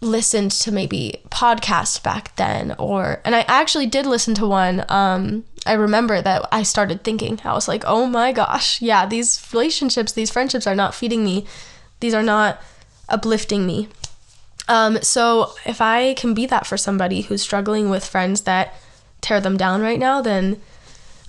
listened 0.02 0.52
to 0.52 0.72
maybe 0.72 1.22
podcasts 1.30 2.02
back 2.02 2.36
then, 2.36 2.76
or, 2.78 3.22
and 3.24 3.36
I 3.36 3.42
actually 3.42 3.86
did 3.86 4.06
listen 4.06 4.34
to 4.36 4.48
one, 4.48 4.84
um, 4.90 5.46
I 5.66 5.74
remember 5.74 6.22
that 6.22 6.48
I 6.52 6.64
started 6.64 7.04
thinking, 7.04 7.40
I 7.46 7.54
was 7.54 7.68
like, 7.68 7.84
oh 7.86 8.08
my 8.08 8.32
gosh, 8.32 8.82
yeah, 8.82 9.06
these 9.06 9.48
relationships, 9.54 10.12
these 10.12 10.32
friendships 10.32 10.66
are 10.68 10.76
not 10.76 10.96
feeding 10.96 11.24
me. 11.24 11.46
These 12.00 12.16
are 12.16 12.24
not 12.24 12.62
uplifting 13.12 13.66
me. 13.66 13.88
Um, 14.68 15.02
so 15.02 15.54
if 15.66 15.82
I 15.82 16.14
can 16.14 16.34
be 16.34 16.46
that 16.46 16.66
for 16.66 16.78
somebody 16.78 17.22
who's 17.22 17.42
struggling 17.42 17.90
with 17.90 18.06
friends 18.06 18.42
that 18.42 18.74
tear 19.20 19.42
them 19.42 19.58
down 19.58 19.82
right 19.82 20.00
now, 20.00 20.22
then 20.22 20.62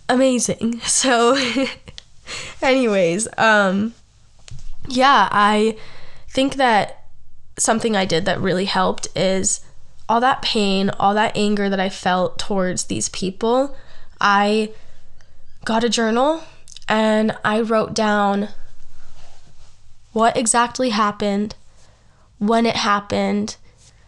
amazing. 0.08 0.80
So, 0.84 1.36
anyways, 2.62 3.28
um, 3.36 3.94
yeah, 4.88 5.28
I 5.30 5.76
think 6.28 6.54
that 6.56 7.04
something 7.58 7.96
I 7.96 8.04
did 8.04 8.24
that 8.24 8.40
really 8.40 8.64
helped 8.64 9.08
is 9.16 9.60
all 10.08 10.20
that 10.20 10.42
pain, 10.42 10.90
all 10.90 11.14
that 11.14 11.36
anger 11.36 11.68
that 11.68 11.80
I 11.80 11.88
felt 11.88 12.38
towards 12.38 12.84
these 12.84 13.08
people. 13.08 13.76
I 14.20 14.72
got 15.64 15.84
a 15.84 15.88
journal 15.88 16.42
and 16.88 17.36
I 17.44 17.60
wrote 17.60 17.94
down 17.94 18.48
what 20.12 20.36
exactly 20.36 20.90
happened, 20.90 21.54
when 22.42 22.66
it 22.66 22.74
happened, 22.74 23.56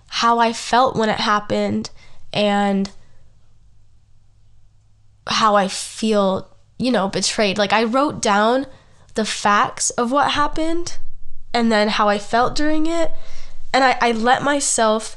how 0.09 0.41
I 0.41 0.53
felt 0.53 0.97
when 0.97 1.09
it 1.09 1.21
happened, 1.21 1.91
and 2.33 2.91
how 5.29 5.55
I 5.55 5.69
feel, 5.69 6.51
you 6.77 6.91
know, 6.91 7.09
betrayed. 7.09 7.59
Like 7.59 7.73
I 7.73 7.85
wrote 7.85 8.21
down 8.21 8.67
the 9.15 9.25
facts 9.25 9.91
of 9.91 10.11
what 10.11 10.33
happened 10.33 10.99
and 11.55 11.71
then 11.71 11.89
how 11.89 12.09
I 12.09 12.19
felt 12.19 12.57
during 12.57 12.87
it. 12.87 13.13
And 13.73 13.85
I, 13.85 13.97
I 14.01 14.11
let 14.11 14.43
myself 14.43 15.17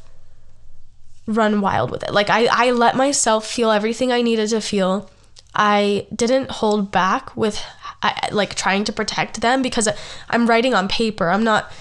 run 1.26 1.60
wild 1.60 1.90
with 1.90 2.04
it. 2.04 2.14
Like 2.14 2.30
I, 2.30 2.48
I 2.52 2.72
let 2.72 2.96
myself 2.96 3.48
feel 3.48 3.72
everything 3.72 4.12
I 4.12 4.22
needed 4.22 4.50
to 4.50 4.62
feel. 4.62 5.10
I 5.56 6.06
didn't 6.16 6.52
hold 6.52 6.92
back 6.92 7.36
with 7.36 7.60
I, 8.04 8.30
like 8.32 8.54
trying 8.54 8.84
to 8.84 8.94
protect 8.94 9.42
them 9.42 9.64
because 9.64 9.90
I'm 10.30 10.46
writing 10.46 10.76
on 10.76 10.88
paper. 10.88 11.30
I'm 11.30 11.44
not 11.44 11.72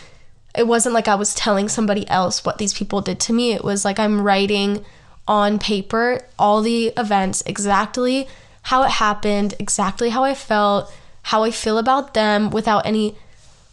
it 0.56 0.66
wasn't 0.66 0.94
like 0.94 1.08
I 1.08 1.14
was 1.14 1.34
telling 1.34 1.68
somebody 1.68 2.08
else 2.08 2.44
what 2.44 2.58
these 2.58 2.74
people 2.74 3.00
did 3.00 3.20
to 3.20 3.32
me. 3.32 3.52
It 3.52 3.64
was 3.64 3.84
like 3.84 3.98
I'm 3.98 4.20
writing 4.20 4.84
on 5.28 5.58
paper 5.58 6.20
all 6.38 6.62
the 6.62 6.92
events 6.96 7.42
exactly 7.46 8.28
how 8.62 8.82
it 8.82 8.90
happened, 8.90 9.54
exactly 9.58 10.10
how 10.10 10.24
I 10.24 10.34
felt, 10.34 10.92
how 11.22 11.44
I 11.44 11.50
feel 11.50 11.78
about 11.78 12.14
them 12.14 12.50
without 12.50 12.86
any 12.86 13.16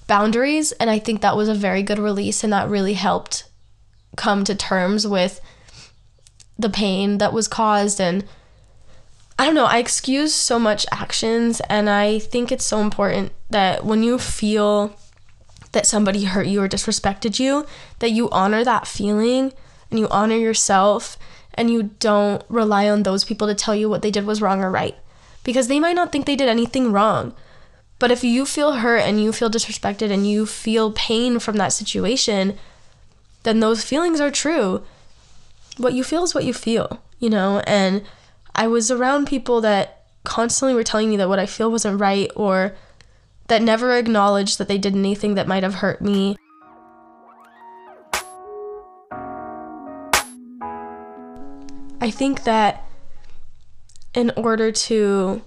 boundaries. 0.07 0.71
And 0.73 0.89
I 0.89 0.99
think 0.99 1.21
that 1.21 1.37
was 1.37 1.49
a 1.49 1.55
very 1.55 1.83
good 1.83 1.99
release, 1.99 2.43
and 2.43 2.53
that 2.53 2.69
really 2.69 2.93
helped 2.93 3.45
come 4.15 4.43
to 4.43 4.53
terms 4.53 5.07
with 5.07 5.41
the 6.59 6.69
pain 6.69 7.17
that 7.17 7.33
was 7.33 7.47
caused. 7.47 7.99
And 7.99 8.25
I 9.39 9.45
don't 9.45 9.55
know, 9.55 9.65
I 9.65 9.79
excuse 9.79 10.33
so 10.33 10.59
much 10.59 10.85
actions, 10.91 11.59
and 11.61 11.89
I 11.89 12.19
think 12.19 12.51
it's 12.51 12.65
so 12.65 12.79
important 12.79 13.31
that 13.49 13.83
when 13.83 14.03
you 14.03 14.19
feel 14.19 14.95
that 15.73 15.85
somebody 15.85 16.23
hurt 16.23 16.47
you 16.47 16.61
or 16.61 16.69
disrespected 16.69 17.39
you, 17.39 17.65
that 17.99 18.11
you 18.11 18.29
honor 18.29 18.63
that 18.63 18.87
feeling 18.87 19.53
and 19.91 19.99
you 19.99 20.07
honor 20.09 20.37
yourself 20.37 21.17
and 21.53 21.69
you 21.69 21.83
don't 21.99 22.43
rely 22.49 22.89
on 22.89 23.03
those 23.03 23.23
people 23.23 23.47
to 23.47 23.53
tell 23.53 23.75
you 23.75 23.89
what 23.89 24.01
they 24.01 24.09
did 24.09 24.25
was 24.25 24.41
wrong 24.41 24.63
or 24.63 24.71
right 24.71 24.95
because 25.43 25.67
they 25.67 25.79
might 25.79 25.95
not 25.95 26.11
think 26.11 26.25
they 26.25 26.35
did 26.35 26.49
anything 26.49 26.91
wrong. 26.91 27.33
But 27.99 28.11
if 28.11 28.23
you 28.23 28.45
feel 28.45 28.73
hurt 28.73 29.01
and 29.01 29.21
you 29.21 29.31
feel 29.31 29.49
disrespected 29.49 30.11
and 30.11 30.29
you 30.29 30.45
feel 30.45 30.91
pain 30.91 31.39
from 31.39 31.57
that 31.57 31.73
situation, 31.73 32.57
then 33.43 33.59
those 33.59 33.83
feelings 33.83 34.19
are 34.19 34.31
true. 34.31 34.83
What 35.77 35.93
you 35.93 36.03
feel 36.03 36.23
is 36.23 36.33
what 36.33 36.45
you 36.45 36.53
feel, 36.53 37.01
you 37.19 37.29
know? 37.29 37.61
And 37.67 38.03
I 38.55 38.67
was 38.67 38.89
around 38.89 39.27
people 39.27 39.61
that 39.61 40.05
constantly 40.23 40.73
were 40.73 40.83
telling 40.83 41.09
me 41.09 41.17
that 41.17 41.29
what 41.29 41.39
I 41.39 41.45
feel 41.45 41.71
wasn't 41.71 41.99
right 41.99 42.31
or 42.35 42.75
that 43.47 43.61
never 43.61 43.97
acknowledged 43.97 44.57
that 44.57 44.67
they 44.67 44.77
did 44.77 44.95
anything 44.95 45.35
that 45.35 45.47
might 45.47 45.63
have 45.63 45.75
hurt 45.75 46.01
me 46.01 46.35
I 52.03 52.11
think 52.11 52.43
that 52.43 52.83
in 54.13 54.33
order 54.35 54.73
to 54.73 55.41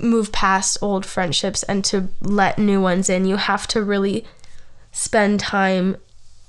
move 0.00 0.30
past 0.30 0.78
old 0.80 1.04
friendships 1.04 1.64
and 1.64 1.84
to 1.86 2.06
let 2.20 2.58
new 2.58 2.80
ones 2.80 3.10
in, 3.10 3.24
you 3.24 3.34
have 3.34 3.66
to 3.68 3.82
really 3.82 4.24
spend 4.92 5.40
time 5.40 5.96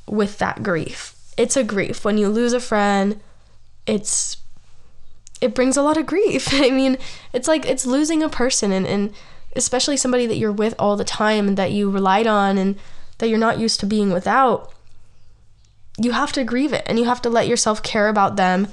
with 0.07 0.38
that 0.38 0.62
grief. 0.62 1.15
It's 1.38 1.57
a 1.57 1.63
grief. 1.63 2.05
When 2.05 2.19
you 2.19 2.29
lose 2.29 2.53
a 2.53 2.59
friend, 2.59 3.19
it's 3.88 4.38
it 5.41 5.55
brings 5.55 5.75
a 5.75 5.81
lot 5.81 5.97
of 5.97 6.05
grief. 6.05 6.49
I 6.53 6.69
mean, 6.69 6.95
it's 7.33 7.47
like 7.47 7.65
it's 7.65 7.88
losing 7.88 8.21
a 8.21 8.29
person 8.29 8.71
and, 8.71 8.85
and 8.85 9.12
especially 9.55 9.97
somebody 9.97 10.25
that 10.25 10.38
you're 10.38 10.51
with 10.51 10.75
all 10.77 10.95
the 10.95 11.03
time 11.03 11.47
and 11.47 11.57
that 11.57 11.71
you 11.71 11.89
relied 11.89 12.27
on 12.27 12.57
and 12.57 12.77
that 13.17 13.29
you're 13.29 13.38
not 13.38 13.59
used 13.59 13.79
to 13.79 13.85
being 13.85 14.12
without. 14.12 14.73
You 15.97 16.12
have 16.12 16.31
to 16.33 16.43
grieve 16.43 16.73
it 16.73 16.83
and 16.85 16.97
you 16.97 17.05
have 17.05 17.21
to 17.23 17.29
let 17.29 17.47
yourself 17.47 17.83
care 17.83 18.07
about 18.07 18.35
them 18.35 18.67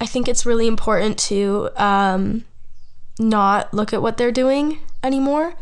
I 0.00 0.06
think 0.06 0.28
it's 0.28 0.46
really 0.46 0.66
important 0.66 1.18
to 1.18 1.68
um, 1.76 2.44
not 3.18 3.72
look 3.74 3.92
at 3.92 4.00
what 4.00 4.16
they're 4.16 4.32
doing 4.32 4.80
anymore. 5.04 5.54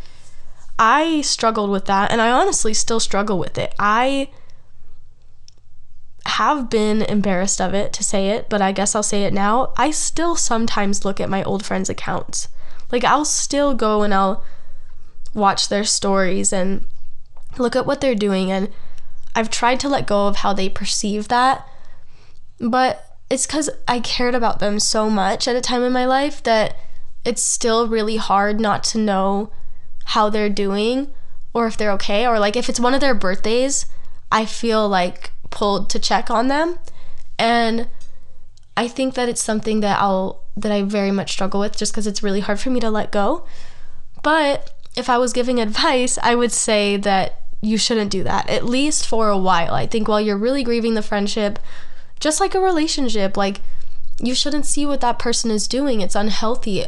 I 0.79 1.23
struggled 1.23 1.71
with 1.71 1.87
that, 1.87 2.13
and 2.13 2.23
I 2.23 2.31
honestly 2.31 2.73
still 2.73 3.01
struggle 3.01 3.37
with 3.37 3.59
it. 3.59 3.75
I 3.81 4.31
have 6.25 6.71
been 6.71 7.03
embarrassed 7.03 7.61
of 7.61 7.75
it 7.75 7.93
to 7.95 8.05
say 8.05 8.29
it, 8.29 8.49
but 8.49 8.63
I 8.63 8.71
guess 8.71 8.95
I'll 8.95 9.03
say 9.03 9.25
it 9.25 9.35
now. 9.35 9.73
I 9.77 9.91
still 9.91 10.37
sometimes 10.37 11.05
look 11.05 11.21
at 11.21 11.29
my 11.29 11.43
old 11.43 11.67
friends' 11.67 11.91
accounts. 11.91 12.47
Like, 12.91 13.05
I'll 13.05 13.25
still 13.25 13.75
go 13.75 14.03
and 14.03 14.15
I'll 14.15 14.45
watch 15.35 15.69
their 15.69 15.85
stories 15.85 16.53
and 16.53 16.85
look 17.59 17.77
at 17.77 17.87
what 17.87 18.01
they're 18.01 18.15
doing, 18.15 18.51
and 18.51 18.71
I've 19.35 19.51
tried 19.51 19.81
to 19.81 19.89
let 19.89 20.07
go 20.07 20.27
of 20.27 20.37
how 20.37 20.53
they 20.53 20.69
perceive 20.69 21.29
that, 21.29 21.67
but 22.59 23.05
it's 23.31 23.47
because 23.47 23.71
I 23.87 24.01
cared 24.01 24.35
about 24.35 24.59
them 24.59 24.79
so 24.79 25.11
much 25.11 25.47
at 25.47 25.57
a 25.57 25.61
time 25.61 25.83
in 25.83 25.93
my 25.93 26.05
life 26.07 26.43
that 26.45 26.77
it's 27.25 27.43
still 27.43 27.89
really 27.89 28.17
hard 28.17 28.59
not 28.59 28.83
to 28.85 28.99
know 28.99 29.53
how 30.07 30.31
they're 30.31 30.49
doing 30.49 31.13
or 31.53 31.67
if 31.67 31.77
they're 31.77 31.93
okay 31.93 32.27
or 32.27 32.39
like 32.39 32.57
if 32.57 32.69
it's 32.69 32.81
one 32.81 32.95
of 32.95 33.01
their 33.01 33.15
birthdays, 33.15 33.87
I 34.33 34.47
feel 34.47 34.89
like 34.89 35.33
pulled 35.51 35.91
to 35.91 35.99
check 35.99 36.31
on 36.31 36.49
them. 36.49 36.79
And 37.39 37.89
I 38.77 38.89
think 38.89 39.15
that 39.15 39.29
it's 39.29 39.43
something 39.43 39.81
that 39.81 40.01
I'll 40.01 40.43
that 40.61 40.73
I 40.73 40.83
very 40.83 41.11
much 41.11 41.33
struggle 41.33 41.61
with 41.61 41.77
just 41.77 41.93
because 41.93 42.07
it's 42.07 42.23
really 42.23 42.41
hard 42.41 42.61
for 42.61 42.71
me 42.71 42.81
to 42.81 42.91
let 42.91 43.13
go. 43.13 43.47
But 44.23 44.73
if 44.97 45.09
I 45.09 45.19
was 45.19 45.33
giving 45.33 45.61
advice, 45.61 46.19
I 46.23 46.35
would 46.35 46.53
say 46.53 46.97
that 46.99 47.43
you 47.61 47.77
shouldn't 47.77 48.11
do 48.11 48.23
that, 48.25 48.49
at 48.49 48.65
least 48.65 49.07
for 49.07 49.29
a 49.29 49.39
while. 49.39 49.75
I 49.75 49.87
think 49.87 50.07
while 50.07 50.21
you're 50.21 50.37
really 50.37 50.63
grieving 50.63 50.95
the 50.95 51.03
friendship, 51.03 51.59
just 52.21 52.41
like 52.41 52.55
a 52.55 52.61
relationship, 52.61 53.37
like 53.37 53.61
you 54.21 54.35
shouldn't 54.35 54.67
see 54.67 54.87
what 54.87 55.01
that 55.01 55.19
person 55.19 55.51
is 55.51 55.69
doing. 55.69 56.01
It's 56.01 56.15
unhealthy. 56.15 56.85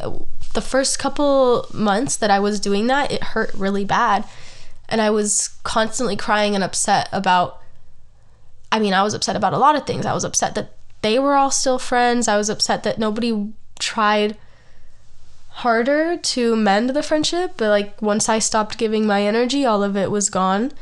The 0.54 0.60
first 0.60 0.98
couple 0.98 1.66
months 1.72 2.16
that 2.16 2.30
I 2.30 2.38
was 2.38 2.60
doing 2.60 2.86
that, 2.88 3.12
it 3.12 3.22
hurt 3.22 3.52
really 3.54 3.84
bad. 3.84 4.24
And 4.88 5.00
I 5.00 5.10
was 5.10 5.48
constantly 5.62 6.16
crying 6.16 6.54
and 6.54 6.64
upset 6.64 7.08
about 7.12 7.60
I 8.72 8.78
mean, 8.78 8.92
I 8.92 9.02
was 9.02 9.14
upset 9.14 9.36
about 9.36 9.52
a 9.52 9.58
lot 9.58 9.74
of 9.74 9.86
things. 9.86 10.06
I 10.06 10.12
was 10.12 10.24
upset 10.24 10.54
that 10.54 10.72
they 11.02 11.18
were 11.18 11.34
all 11.34 11.50
still 11.50 11.78
friends. 11.78 12.28
I 12.28 12.36
was 12.36 12.48
upset 12.48 12.82
that 12.84 12.98
nobody 12.98 13.52
tried 13.80 14.36
harder 15.48 16.16
to 16.16 16.56
mend 16.56 16.90
the 16.90 17.02
friendship, 17.02 17.54
but 17.56 17.68
like 17.68 18.00
once 18.00 18.28
I 18.28 18.38
stopped 18.38 18.78
giving 18.78 19.06
my 19.06 19.22
energy, 19.22 19.66
all 19.66 19.82
of 19.82 19.96
it 19.96 20.10
was 20.10 20.30
gone. 20.30 20.72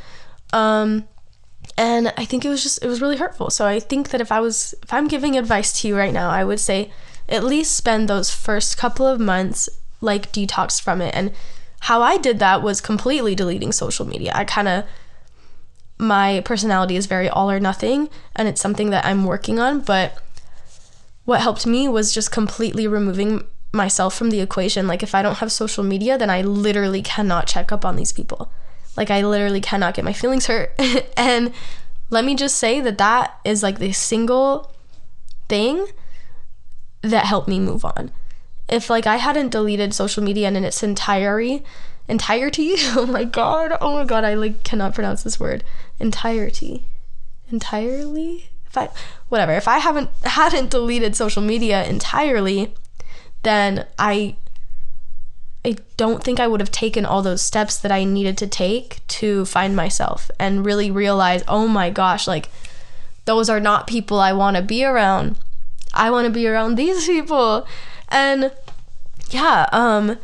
Um 0.53 1.09
and 1.77 2.13
I 2.17 2.25
think 2.25 2.45
it 2.45 2.49
was 2.49 2.63
just 2.63 2.83
it 2.83 2.89
was 2.89 3.01
really 3.01 3.17
hurtful. 3.17 3.51
So 3.51 3.67
I 3.67 3.81
think 3.81 4.11
that 4.11 4.21
if 4.21 4.31
I 4.33 4.41
was 4.41 4.75
if 4.83 4.93
I'm 4.93 5.09
giving 5.09 5.37
advice 5.37 5.81
to 5.81 5.89
you 5.89 5.97
right 5.97 6.13
now, 6.13 6.31
I 6.31 6.45
would 6.45 6.61
say 6.61 6.91
at 7.29 7.45
least 7.45 7.77
spend 7.77 8.09
those 8.09 8.35
first 8.35 8.77
couple 8.77 9.07
of 9.07 9.21
months 9.21 9.69
like 10.01 10.33
detox 10.33 10.81
from 10.81 11.01
it. 11.01 11.15
And 11.15 11.33
how 11.81 12.03
I 12.03 12.17
did 12.17 12.39
that 12.39 12.63
was 12.63 12.81
completely 12.81 13.35
deleting 13.35 13.73
social 13.73 14.07
media. 14.07 14.33
I 14.35 14.45
kind 14.45 14.69
of 14.69 14.85
my 15.99 16.41
personality 16.45 16.97
is 16.97 17.07
very 17.07 17.29
all 17.29 17.51
or 17.51 17.59
nothing 17.59 18.09
and 18.37 18.47
it's 18.47 18.61
something 18.61 18.91
that 18.91 19.05
I'm 19.05 19.25
working 19.25 19.59
on, 19.59 19.81
but 19.81 20.23
what 21.29 21.43
helped 21.43 21.67
me 21.67 21.87
was 21.87 22.11
just 22.11 22.33
completely 22.33 22.89
removing 22.89 23.47
myself 23.71 24.17
from 24.17 24.31
the 24.31 24.41
equation. 24.41 24.87
Like 24.87 25.03
if 25.03 25.15
I 25.15 25.21
don't 25.21 25.37
have 25.37 25.53
social 25.53 25.85
media, 25.85 26.17
then 26.17 26.31
I 26.31 26.41
literally 26.41 27.03
cannot 27.03 27.47
check 27.47 27.71
up 27.71 27.85
on 27.85 27.97
these 27.97 28.15
people. 28.15 28.51
Like 28.97 29.11
I 29.11 29.21
literally 29.21 29.61
cannot 29.61 29.93
get 29.93 30.07
my 30.07 30.15
feelings 30.15 30.47
hurt. 30.47 30.73
and 31.19 31.53
let 32.09 32.25
me 32.25 32.35
just 32.35 32.57
say 32.57 32.81
that 32.81 32.97
that 32.97 33.39
is 33.45 33.63
like 33.63 33.79
the 33.79 33.93
single 33.93 34.73
thing 35.51 35.89
that 37.03 37.27
helped 37.27 37.47
me 37.47 37.61
move 37.61 37.85
on. 37.85 38.11
If 38.67 38.89
like 38.89 39.07
I 39.07 39.17
hadn't 39.17 39.51
deleted 39.51 39.93
social 39.93 40.25
media 40.25 40.49
and 40.49 40.57
in 40.57 40.65
its 40.65 40.83
entirety, 40.83 41.63
entirety, 42.09 42.73
oh 42.97 43.05
my 43.05 43.25
god, 43.25 43.77
oh 43.83 43.93
my 43.93 44.07
god, 44.07 44.25
I 44.25 44.33
like 44.33 44.63
cannot 44.65 44.95
pronounce 44.95 45.25
this 45.25 45.39
word. 45.39 45.63
Entirety. 46.01 46.87
Entirely? 47.51 48.49
If 48.69 48.77
I 48.77 48.89
whatever, 49.29 49.53
if 49.53 49.69
I 49.69 49.79
haven't 49.79 50.11
hadn't 50.25 50.71
deleted 50.71 51.17
social 51.17 51.43
media 51.43 51.85
entirely, 51.85 52.75
then 53.43 53.87
I 53.99 54.37
I 55.65 55.77
don't 55.97 56.23
think 56.23 56.39
I 56.39 56.47
would 56.47 56.61
have 56.61 56.71
taken 56.71 57.05
all 57.05 57.21
those 57.23 57.43
steps 57.43 57.79
that 57.79 57.93
I 57.93 58.05
needed 58.05 58.39
to 58.39 58.47
take 58.47 59.07
to 59.09 59.45
find 59.45 59.75
myself 59.75 60.31
and 60.39 60.65
really 60.65 60.91
realize, 60.91 61.43
oh 61.49 61.67
my 61.67 61.91
gosh, 61.91 62.27
like 62.27 62.49
those 63.25 63.51
are 63.51 63.61
not 63.61 63.87
people 63.87 64.21
I 64.21 64.33
want 64.33 64.57
to 64.57 64.63
be 64.63 64.85
around. 64.85 65.37
I 65.93 66.11
want 66.11 66.27
to 66.27 66.33
be 66.33 66.47
around 66.47 66.77
these 66.77 67.07
people. 67.07 67.67
And 68.09 68.53
yeah, 69.31 69.67
um 69.73 70.19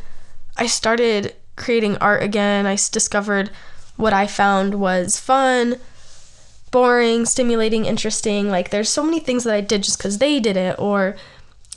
I 0.57 0.67
started 0.67 1.35
creating 1.55 1.97
art 1.97 2.23
again. 2.23 2.65
I 2.65 2.75
discovered 2.75 3.51
what 3.97 4.13
I 4.13 4.27
found 4.27 4.75
was 4.75 5.19
fun, 5.19 5.75
boring, 6.75 7.25
stimulating, 7.25 7.85
interesting. 7.85 8.49
Like 8.49 8.69
there's 8.69 8.89
so 8.89 9.01
many 9.01 9.21
things 9.21 9.45
that 9.45 9.53
I 9.53 9.61
did 9.61 9.81
just 9.81 9.97
cuz 9.97 10.17
they 10.17 10.41
did 10.41 10.57
it 10.57 10.75
or 10.77 11.15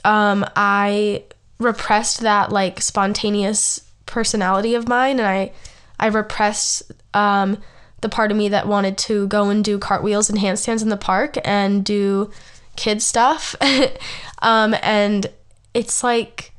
um 0.05 0.45
I 0.57 1.23
repressed 1.61 2.23
that 2.23 2.51
like 2.51 2.81
spontaneous 2.81 3.81
personality 4.07 4.75
of 4.75 4.89
mine 4.89 5.21
and 5.21 5.29
I 5.29 5.53
I 6.01 6.07
repressed 6.09 6.91
um, 7.15 7.59
the 8.01 8.09
part 8.09 8.33
of 8.33 8.37
me 8.37 8.49
that 8.49 8.67
wanted 8.67 8.99
to 8.99 9.29
go 9.29 9.51
and 9.51 9.65
do 9.65 9.79
cartwheels 9.79 10.29
and 10.31 10.39
handstands 10.41 10.83
in 10.83 10.89
the 10.89 10.97
park 10.97 11.37
and 11.45 11.85
do 11.85 12.33
kid 12.75 13.01
stuff. 13.01 13.55
um, 14.43 14.75
and 14.83 15.31
it's 15.75 16.03
like 16.03 16.53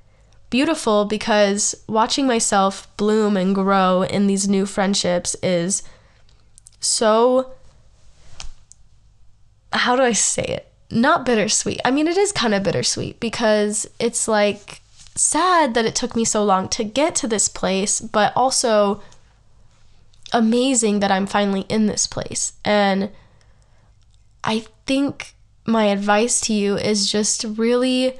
beautiful 0.49 1.03
because 1.05 1.75
watching 1.87 2.25
myself 2.25 2.87
bloom 2.95 3.35
and 3.35 3.53
grow 3.53 4.03
in 4.03 4.27
these 4.27 4.47
new 4.47 4.65
friendships 4.65 5.35
is 5.43 5.83
so 6.79 7.53
how 9.71 9.95
do 9.95 10.03
I 10.03 10.13
say 10.13 10.43
it? 10.43 10.71
Not 10.91 11.25
bittersweet. 11.25 11.81
I 11.85 11.91
mean, 11.91 12.07
it 12.07 12.17
is 12.17 12.31
kind 12.31 12.53
of 12.53 12.63
bittersweet 12.63 13.19
because 13.19 13.87
it's 13.99 14.27
like 14.27 14.81
sad 15.15 15.73
that 15.73 15.85
it 15.85 15.95
took 15.95 16.15
me 16.15 16.25
so 16.25 16.43
long 16.43 16.67
to 16.69 16.83
get 16.83 17.15
to 17.15 17.27
this 17.27 17.47
place, 17.47 18.01
but 18.01 18.33
also 18.35 19.01
amazing 20.33 20.99
that 20.99 21.11
I'm 21.11 21.27
finally 21.27 21.65
in 21.69 21.85
this 21.85 22.07
place. 22.07 22.53
And 22.65 23.11
I 24.43 24.65
think 24.85 25.35
my 25.65 25.85
advice 25.85 26.41
to 26.41 26.53
you 26.53 26.77
is 26.77 27.11
just 27.11 27.43
really, 27.43 28.17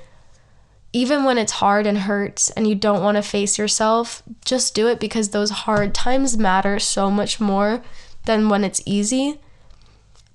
even 0.94 1.24
when 1.24 1.38
it's 1.38 1.54
hard 1.54 1.88
and 1.88 2.00
hurts 2.00 2.52
and 2.52 2.68
you 2.68 2.76
don't 2.76 3.04
want 3.04 3.16
to 3.16 3.24
face 3.24 3.58
yourself, 3.58 4.22
just 4.46 4.76
do 4.76 4.88
it 4.88 5.00
because 5.00 5.30
those 5.30 5.50
hard 5.50 5.96
times 5.96 6.38
matter 6.38 6.78
so 6.78 7.10
much 7.10 7.40
more 7.40 7.82
than 8.26 8.50
when 8.50 8.64
it's 8.64 8.82
easy 8.86 9.40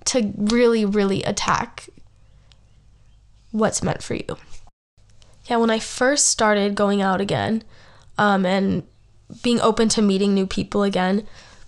to 0.06 0.32
really, 0.36 0.84
really 0.84 1.22
attack 1.22 1.88
what's 3.50 3.82
meant 3.82 4.02
for 4.02 4.14
you 4.14 4.36
yeah, 5.46 5.56
when 5.56 5.70
I 5.70 5.78
first 5.78 6.28
started 6.28 6.74
going 6.74 7.02
out 7.02 7.20
again 7.20 7.62
um, 8.16 8.46
and 8.46 8.82
being 9.42 9.60
open 9.60 9.88
to 9.90 10.02
meeting 10.02 10.34
new 10.34 10.46
people 10.46 10.82
again, 10.82 11.26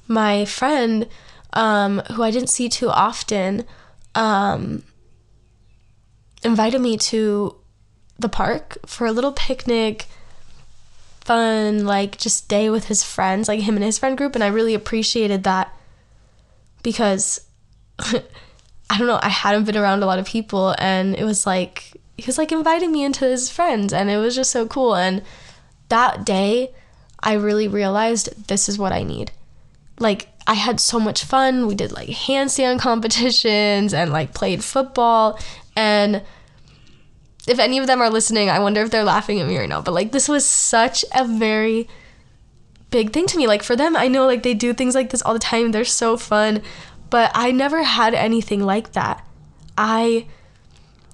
my 0.09 0.45
friend, 0.45 1.09
um, 1.53 2.01
who 2.13 2.23
I 2.23 2.31
didn't 2.31 2.49
see 2.49 2.69
too 2.69 2.89
often, 2.89 3.65
um, 4.15 4.83
invited 6.43 6.81
me 6.81 6.97
to 6.97 7.57
the 8.19 8.29
park 8.29 8.79
for 8.87 9.07
a 9.07 9.13
little 9.13 9.33
picnic, 9.33 10.07
fun, 11.21 11.85
like 11.85 12.17
just 12.17 12.49
day 12.49 12.71
with 12.71 12.87
his 12.87 13.05
friends, 13.05 13.49
like 13.49 13.61
him 13.61 13.75
and 13.75 13.85
his 13.85 13.99
friend 13.99 14.17
group. 14.17 14.35
And 14.35 14.45
I 14.45 14.49
really 14.49 14.75
appreciated 14.75 15.45
that 15.45 15.75
because 16.83 17.47
I 18.89 18.99
don't 18.99 19.07
know, 19.07 19.19
I 19.21 19.29
hadn't 19.29 19.65
been 19.65 19.77
around 19.77 20.03
a 20.03 20.07
lot 20.07 20.19
of 20.19 20.27
people 20.27 20.75
and 20.79 21.17
it 21.17 21.25
was 21.25 21.47
like 21.47 21.93
he 22.17 22.27
was 22.27 22.39
like 22.39 22.53
inviting 22.53 22.93
me 22.93 23.05
into 23.05 23.25
his 23.25 23.51
friends 23.51 23.93
and 23.93 24.09
it 24.09 24.17
was 24.17 24.35
just 24.35 24.51
so 24.51 24.67
cool 24.67 24.95
and 24.95 25.23
that 25.89 26.25
day 26.25 26.73
I 27.21 27.35
really 27.35 27.69
realized 27.69 28.49
this 28.49 28.69
is 28.69 28.79
what 28.79 28.93
I 28.93 29.03
need. 29.03 29.33
Like 29.99 30.29
I 30.47 30.55
had 30.55 30.79
so 30.79 31.01
much 31.01 31.25
fun. 31.25 31.67
We 31.67 31.75
did 31.75 31.93
like 31.93 32.09
handstand 32.09 32.79
competitions 32.81 33.93
and 33.93 34.13
like 34.13 34.35
played 34.35 34.63
football 34.63 35.39
and 35.77 36.23
if 37.47 37.59
any 37.59 37.79
of 37.79 37.87
them 37.87 38.01
are 38.01 38.11
listening, 38.11 38.51
I 38.51 38.59
wonder 38.59 38.83
if 38.83 38.91
they're 38.91 39.05
laughing 39.05 39.41
at 39.41 39.49
me 39.49 39.57
right 39.57 39.69
now. 39.69 39.81
But 39.81 39.95
like 39.95 40.13
this 40.13 40.29
was 40.29 40.47
such 40.47 41.05
a 41.15 41.25
very 41.25 41.89
big 42.91 43.13
thing 43.13 43.27
to 43.27 43.37
me. 43.37 43.47
Like 43.47 43.63
for 43.63 43.77
them, 43.77 43.97
I 43.97 44.09
know 44.09 44.27
like 44.27 44.43
they 44.43 44.55
do 44.55 44.73
things 44.73 44.95
like 44.95 45.11
this 45.11 45.23
all 45.23 45.33
the 45.33 45.39
time. 45.39 45.71
They're 45.71 45.85
so 45.85 46.17
fun, 46.17 46.63
but 47.11 47.31
I 47.35 47.53
never 47.53 47.83
had 47.83 48.15
anything 48.15 48.65
like 48.65 48.93
that. 48.93 49.27
I 49.79 50.27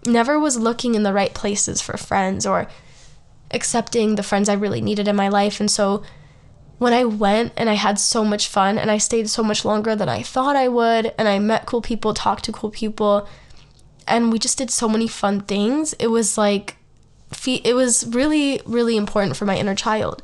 never 0.06 0.38
was 0.38 0.58
looking 0.58 0.94
in 0.94 1.02
the 1.02 1.12
right 1.12 1.34
places 1.34 1.80
for 1.80 1.96
friends 1.96 2.46
or 2.46 2.68
accepting 3.50 4.14
the 4.14 4.22
friends 4.22 4.48
I 4.48 4.54
really 4.54 4.80
needed 4.80 5.08
in 5.08 5.16
my 5.16 5.28
life. 5.28 5.60
And 5.60 5.70
so 5.70 6.02
when 6.78 6.92
I 6.92 7.04
went 7.04 7.52
and 7.56 7.70
I 7.70 7.74
had 7.74 7.98
so 7.98 8.24
much 8.24 8.48
fun 8.48 8.78
and 8.78 8.90
I 8.90 8.98
stayed 8.98 9.28
so 9.28 9.42
much 9.42 9.64
longer 9.64 9.94
than 9.94 10.08
I 10.08 10.22
thought 10.22 10.56
I 10.56 10.68
would, 10.68 11.12
and 11.16 11.28
I 11.28 11.38
met 11.38 11.66
cool 11.66 11.82
people, 11.82 12.14
talked 12.14 12.44
to 12.44 12.52
cool 12.52 12.70
people, 12.70 13.28
and 14.08 14.32
we 14.32 14.38
just 14.38 14.58
did 14.58 14.70
so 14.70 14.88
many 14.88 15.06
fun 15.06 15.42
things, 15.42 15.92
it 16.00 16.08
was 16.08 16.36
like, 16.36 16.76
it 17.46 17.76
was 17.76 18.06
really, 18.08 18.60
really 18.66 18.96
important 18.96 19.36
for 19.36 19.44
my 19.44 19.56
inner 19.56 19.76
child. 19.76 20.22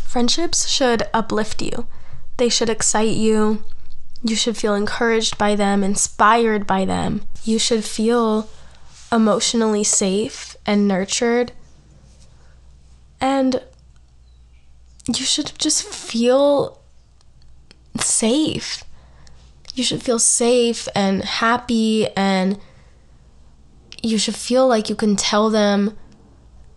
Friendships 0.00 0.68
should 0.68 1.02
uplift 1.12 1.60
you, 1.60 1.86
they 2.38 2.48
should 2.48 2.70
excite 2.70 3.16
you. 3.16 3.62
You 4.26 4.34
should 4.34 4.56
feel 4.56 4.74
encouraged 4.74 5.36
by 5.36 5.54
them, 5.54 5.84
inspired 5.84 6.66
by 6.66 6.86
them. 6.86 7.22
You 7.44 7.58
should 7.58 7.84
feel 7.84 8.48
emotionally 9.12 9.84
safe 9.84 10.56
and 10.64 10.88
nurtured. 10.88 11.52
And 13.20 13.62
you 15.06 15.24
should 15.24 15.52
just 15.58 15.82
feel 15.84 16.80
safe. 18.00 18.82
You 19.74 19.84
should 19.84 20.02
feel 20.02 20.18
safe 20.18 20.88
and 20.94 21.22
happy, 21.22 22.08
and 22.16 22.58
you 24.02 24.16
should 24.18 24.36
feel 24.36 24.66
like 24.66 24.88
you 24.88 24.94
can 24.94 25.16
tell 25.16 25.50
them 25.50 25.98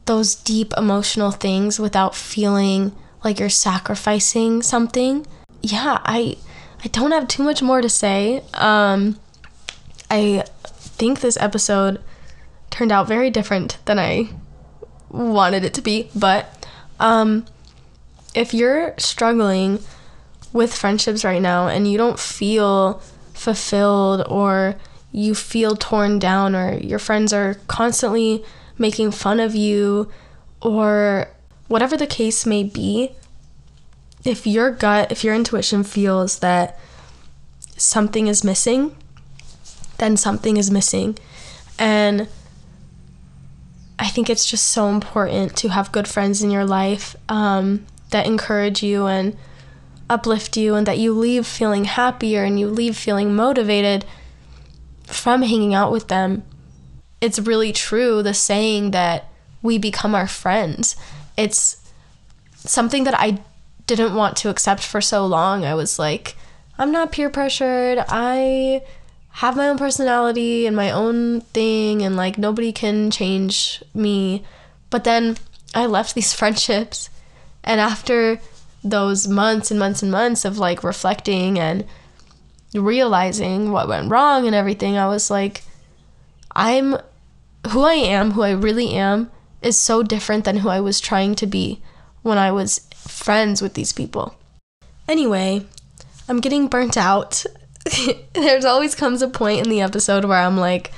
those 0.06 0.36
deep 0.36 0.74
emotional 0.76 1.32
things 1.32 1.80
without 1.80 2.16
feeling 2.16 2.94
like 3.24 3.40
you're 3.40 3.50
sacrificing 3.50 4.62
something. 4.62 5.26
Yeah, 5.62 6.00
I 6.04 6.38
I 6.84 6.88
don't 6.90 7.12
have 7.12 7.28
too 7.28 7.44
much 7.44 7.62
more 7.62 7.82
to 7.82 7.90
say. 7.90 8.44
Um 8.54 9.20
I 10.10 10.44
think 10.66 11.20
this 11.20 11.38
episode 11.38 12.02
turned 12.70 12.92
out 12.92 13.08
very 13.08 13.30
different 13.30 13.78
than 13.86 14.00
I 14.00 14.30
wanted 15.10 15.63
it 15.63 15.74
to 15.76 15.82
be, 15.82 16.10
but 16.16 16.68
um 17.00 17.46
if 18.34 18.54
you're 18.54 18.94
struggling 18.98 19.80
with 20.54 20.74
friendships 20.74 21.26
right 21.26 21.42
now 21.42 21.68
and 21.68 21.92
you 21.92 21.98
don't 21.98 22.20
feel 22.20 23.02
fulfilled 23.34 24.26
or 24.28 24.76
you 25.12 25.34
feel 25.34 25.76
torn 25.76 26.20
down 26.20 26.56
or 26.56 26.74
your 26.78 27.00
friends 27.00 27.34
are 27.34 27.56
constantly 27.68 28.44
making 28.78 29.12
fun 29.12 29.40
of 29.40 29.56
you 29.56 30.12
or 30.62 31.28
whatever 31.68 31.98
the 31.98 32.08
case 32.08 32.46
may 32.46 32.63
be, 32.63 33.12
if 34.23 34.45
your 34.45 34.71
gut, 34.71 35.12
if 35.12 35.23
your 35.23 35.36
intuition 35.36 35.84
feels 35.84 36.39
that 36.39 36.80
something 37.77 38.27
is 38.27 38.43
missing, 38.43 38.95
then 39.97 40.17
something 40.17 40.58
is 40.58 40.69
missing. 40.71 41.17
And 41.80 42.27
I 43.99 44.08
think 44.08 44.30
it's 44.30 44.45
just 44.45 44.67
so 44.67 44.89
important 44.89 45.56
to 45.58 45.69
have 45.69 45.91
good 45.91 46.08
friends 46.08 46.43
in 46.43 46.51
your 46.51 46.65
life 46.65 47.15
um, 47.30 47.86
that 48.12 48.25
encourage 48.27 48.84
you 48.84 49.06
and 49.06 49.36
uplift 50.10 50.56
you, 50.56 50.75
and 50.75 50.88
that 50.88 50.97
you 50.97 51.13
leave 51.13 51.45
feeling 51.45 51.84
happier 51.84 52.43
and 52.43 52.60
you 52.60 52.67
leave 52.67 52.95
feeling 52.95 53.36
motivated 53.36 54.06
from 55.03 55.41
hanging 55.41 55.73
out 55.73 55.91
with 55.91 56.08
them. 56.08 56.43
It's 57.19 57.39
really 57.39 57.73
true, 57.73 58.23
the 58.23 58.34
saying 58.34 58.91
that 58.91 59.25
we 59.62 59.77
become 59.77 60.15
our 60.15 60.27
friends. 60.27 60.95
It's 61.36 61.84
something 62.56 63.03
that 63.03 63.19
I 63.19 63.39
didn't 63.88 64.15
want 64.15 64.38
to 64.38 64.50
accept 64.50 64.84
for 64.84 65.02
so 65.02 65.26
long. 65.26 65.65
I 65.65 65.73
was 65.73 65.97
like, 65.97 66.36
I'm 66.78 66.91
not 66.91 67.12
peer 67.12 67.30
pressured. 67.30 68.04
I 68.08 68.84
have 69.30 69.56
my 69.56 69.69
own 69.69 69.78
personality 69.78 70.67
and 70.67 70.76
my 70.76 70.91
own 70.91 71.41
thing, 71.41 72.02
and 72.04 72.15
like 72.15 72.38
nobody 72.38 72.71
can 72.71 73.10
change 73.10 73.84
me. 73.93 74.43
But 74.89 75.04
then 75.04 75.38
I 75.73 75.86
left 75.86 76.13
these 76.13 76.34
friendships, 76.39 77.10
and 77.63 77.80
after 77.82 78.39
those 78.84 79.28
months 79.28 79.71
and 79.71 79.80
months 79.80 80.04
and 80.04 80.12
months 80.12 80.45
of 80.45 80.58
like 80.58 80.84
reflecting 80.84 81.58
and 81.58 81.84
realizing 82.73 83.71
what 83.71 83.88
went 83.88 84.12
wrong 84.12 84.45
and 84.45 84.56
everything, 84.56 84.97
I 84.97 85.08
was 85.08 85.32
like, 85.32 85.63
I'm 86.56 86.97
who 87.69 87.82
I 87.82 87.93
am, 87.93 88.32
who 88.32 88.43
I 88.43 88.52
really 88.52 88.91
am, 88.91 89.32
is 89.62 89.78
so 89.78 90.04
different 90.04 90.45
than 90.45 90.58
who 90.58 90.69
I 90.69 90.80
was 90.80 91.00
trying 91.00 91.36
to 91.36 91.47
be 91.47 91.82
when 92.21 92.38
I 92.38 92.52
was 92.52 92.82
friends 93.08 93.62
with 93.62 93.74
these 93.74 93.93
people. 93.93 94.36
Anyway, 95.08 95.65
I'm 96.28 96.39
getting 96.39 96.67
burnt 96.67 96.98
out. 96.98 97.46
There's 98.34 98.65
always 98.65 98.96
comes 98.96 99.22
a 99.22 99.28
point 99.28 99.65
in 99.65 99.70
the 99.70 99.82
episode 99.82 100.26
where 100.26 100.39
I'm 100.39 100.58
like, 100.58 100.91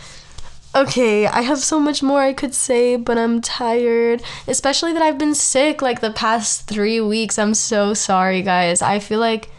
okay, 0.76 1.28
I 1.28 1.42
have 1.42 1.60
so 1.60 1.80
much 1.80 2.04
more 2.04 2.22
I 2.22 2.34
could 2.34 2.54
say, 2.54 2.96
but 2.96 3.18
I'm 3.18 3.42
tired. 3.42 4.22
Especially 4.48 4.94
that 4.94 5.02
I've 5.02 5.18
been 5.18 5.36
sick 5.36 5.82
like 5.82 6.02
the 6.02 6.12
past 6.12 6.68
three 6.68 7.02
weeks. 7.02 7.38
I'm 7.38 7.54
so 7.54 7.94
sorry, 7.94 8.42
guys. 8.42 8.82
I 8.82 9.00
feel 9.00 9.20
like 9.20 9.50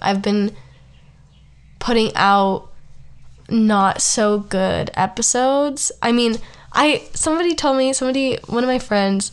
I've 0.00 0.22
been 0.22 0.54
putting 1.78 2.12
out 2.14 2.70
not 3.48 4.00
so 4.00 4.38
good 4.38 4.90
episodes. 4.94 5.90
I 6.02 6.12
mean, 6.12 6.36
I 6.72 7.04
somebody 7.14 7.54
told 7.54 7.76
me 7.76 7.92
somebody 7.92 8.38
one 8.46 8.62
of 8.62 8.68
my 8.68 8.78
friends 8.78 9.32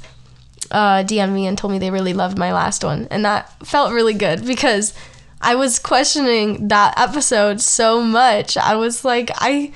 uh 0.72 1.04
DM'd 1.04 1.34
me 1.34 1.48
and 1.48 1.58
told 1.58 1.72
me 1.72 1.80
they 1.80 1.92
really 1.92 2.14
loved 2.14 2.38
my 2.38 2.54
last 2.54 2.84
one 2.84 3.08
and 3.12 3.24
that 3.26 3.52
felt 3.66 3.94
really 3.94 4.14
good 4.14 4.46
because 4.46 4.94
I 5.42 5.56
was 5.56 5.80
questioning 5.80 6.68
that 6.70 6.98
episode 6.98 7.62
so 7.62 8.02
much. 8.02 8.58
I 8.58 8.76
was 8.76 9.06
like 9.06 9.32
I 9.36 9.72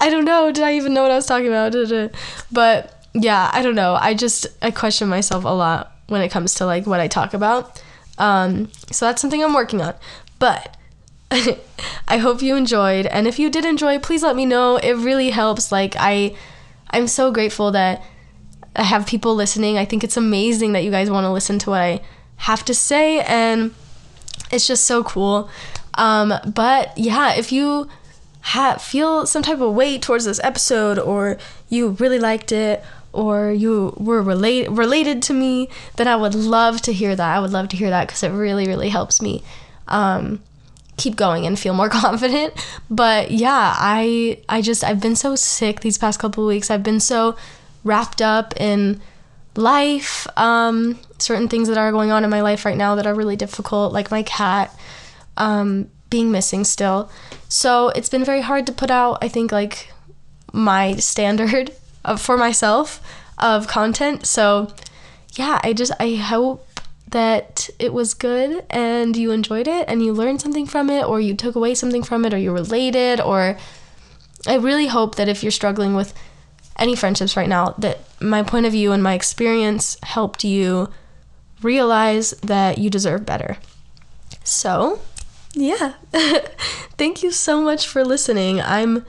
I 0.00 0.10
don't 0.10 0.24
know, 0.24 0.50
did 0.50 0.64
I 0.64 0.74
even 0.74 0.94
know 0.94 1.02
what 1.02 1.10
I 1.10 1.16
was 1.16 1.26
talking 1.26 1.48
about? 1.48 1.72
But 2.50 3.06
yeah, 3.14 3.50
I 3.52 3.62
don't 3.62 3.74
know. 3.74 3.94
I 3.94 4.14
just 4.14 4.46
I 4.62 4.70
question 4.70 5.08
myself 5.08 5.44
a 5.44 5.48
lot 5.48 5.92
when 6.08 6.22
it 6.22 6.30
comes 6.30 6.54
to 6.54 6.66
like 6.66 6.86
what 6.86 7.00
I 7.00 7.08
talk 7.08 7.34
about. 7.34 7.82
Um 8.18 8.70
so 8.90 9.06
that's 9.06 9.20
something 9.20 9.42
I'm 9.42 9.54
working 9.54 9.80
on. 9.80 9.94
But 10.38 10.76
I 11.30 12.18
hope 12.18 12.42
you 12.42 12.56
enjoyed 12.56 13.06
and 13.06 13.26
if 13.26 13.38
you 13.38 13.50
did 13.50 13.64
enjoy, 13.64 13.98
please 13.98 14.22
let 14.22 14.36
me 14.36 14.46
know. 14.46 14.76
It 14.76 14.94
really 14.94 15.30
helps 15.30 15.70
like 15.70 15.94
I 15.98 16.34
I'm 16.90 17.08
so 17.08 17.30
grateful 17.30 17.72
that 17.72 18.02
I 18.76 18.82
have 18.82 19.06
people 19.06 19.34
listening. 19.34 19.78
I 19.78 19.84
think 19.84 20.02
it's 20.04 20.16
amazing 20.16 20.72
that 20.72 20.84
you 20.84 20.90
guys 20.90 21.10
want 21.10 21.24
to 21.24 21.30
listen 21.30 21.58
to 21.60 21.70
what 21.70 21.80
I 21.80 22.00
have 22.36 22.64
to 22.66 22.74
say, 22.74 23.20
and 23.20 23.72
it's 24.50 24.66
just 24.66 24.84
so 24.84 25.04
cool. 25.04 25.48
Um, 25.94 26.34
but 26.52 26.96
yeah, 26.98 27.34
if 27.34 27.52
you 27.52 27.88
ha- 28.40 28.76
feel 28.78 29.26
some 29.26 29.42
type 29.42 29.60
of 29.60 29.74
weight 29.74 30.02
towards 30.02 30.24
this 30.24 30.40
episode, 30.42 30.98
or 30.98 31.38
you 31.68 31.90
really 31.90 32.18
liked 32.18 32.52
it, 32.52 32.82
or 33.12 33.52
you 33.52 33.94
were 33.96 34.20
relate- 34.22 34.68
related 34.70 35.22
to 35.22 35.32
me, 35.32 35.68
then 35.96 36.08
I 36.08 36.16
would 36.16 36.34
love 36.34 36.80
to 36.82 36.92
hear 36.92 37.14
that. 37.14 37.36
I 37.36 37.38
would 37.38 37.52
love 37.52 37.68
to 37.68 37.76
hear 37.76 37.90
that 37.90 38.08
because 38.08 38.22
it 38.24 38.30
really, 38.30 38.66
really 38.66 38.88
helps 38.88 39.22
me. 39.22 39.44
Um, 39.86 40.42
keep 40.96 41.16
going 41.16 41.46
and 41.46 41.58
feel 41.58 41.74
more 41.74 41.88
confident. 42.02 42.54
But 42.90 43.30
yeah, 43.30 43.74
I 43.76 44.38
I 44.48 44.60
just 44.60 44.82
I've 44.82 45.00
been 45.00 45.16
so 45.16 45.36
sick 45.36 45.80
these 45.80 45.98
past 45.98 46.18
couple 46.18 46.46
weeks. 46.46 46.70
I've 46.70 46.82
been 46.82 47.00
so 47.00 47.36
wrapped 47.84 48.20
up 48.20 48.54
in 48.58 49.00
life, 49.56 50.26
um, 50.36 50.98
certain 51.18 51.48
things 51.48 51.68
that 51.68 51.78
are 51.78 51.92
going 51.92 52.10
on 52.10 52.24
in 52.24 52.30
my 52.30 52.40
life 52.40 52.64
right 52.64 52.76
now 52.76 52.94
that 52.96 53.06
are 53.06 53.14
really 53.14 53.36
difficult, 53.36 53.92
like 53.92 54.10
my 54.10 54.22
cat 54.22 54.76
um, 55.36 55.88
being 56.10 56.30
missing 56.30 56.64
still. 56.64 57.10
So 57.48 57.90
it's 57.90 58.08
been 58.08 58.24
very 58.24 58.40
hard 58.40 58.66
to 58.66 58.72
put 58.72 58.90
out. 58.90 59.18
I 59.22 59.28
think 59.28 59.52
like 59.52 59.92
my 60.52 60.96
standard 60.96 61.70
of, 62.04 62.20
for 62.20 62.36
myself 62.36 63.00
of 63.38 63.68
content. 63.68 64.26
So 64.26 64.72
yeah, 65.34 65.60
I 65.62 65.72
just 65.72 65.92
I 66.00 66.14
hope 66.14 66.66
that 67.10 67.68
it 67.78 67.92
was 67.92 68.14
good 68.14 68.64
and 68.70 69.16
you 69.16 69.30
enjoyed 69.30 69.68
it 69.68 69.84
and 69.88 70.02
you 70.02 70.12
learned 70.12 70.40
something 70.40 70.66
from 70.66 70.90
it 70.90 71.04
or 71.04 71.20
you 71.20 71.34
took 71.34 71.54
away 71.54 71.74
something 71.74 72.02
from 72.02 72.24
it 72.24 72.34
or 72.34 72.38
you 72.38 72.50
related 72.50 73.20
or 73.20 73.56
I 74.46 74.56
really 74.56 74.88
hope 74.88 75.14
that 75.14 75.28
if 75.28 75.42
you're 75.42 75.52
struggling 75.52 75.94
with 75.94 76.12
any 76.78 76.96
friendships 76.96 77.36
right 77.36 77.48
now 77.48 77.74
that 77.78 78.00
my 78.20 78.42
point 78.42 78.66
of 78.66 78.72
view 78.72 78.92
and 78.92 79.02
my 79.02 79.14
experience 79.14 79.96
helped 80.02 80.44
you 80.44 80.88
realize 81.62 82.32
that 82.42 82.78
you 82.78 82.90
deserve 82.90 83.24
better. 83.24 83.58
So, 84.42 85.00
yeah. 85.52 85.94
Thank 86.12 87.22
you 87.22 87.30
so 87.30 87.60
much 87.60 87.86
for 87.86 88.04
listening. 88.04 88.60
I'm 88.60 89.06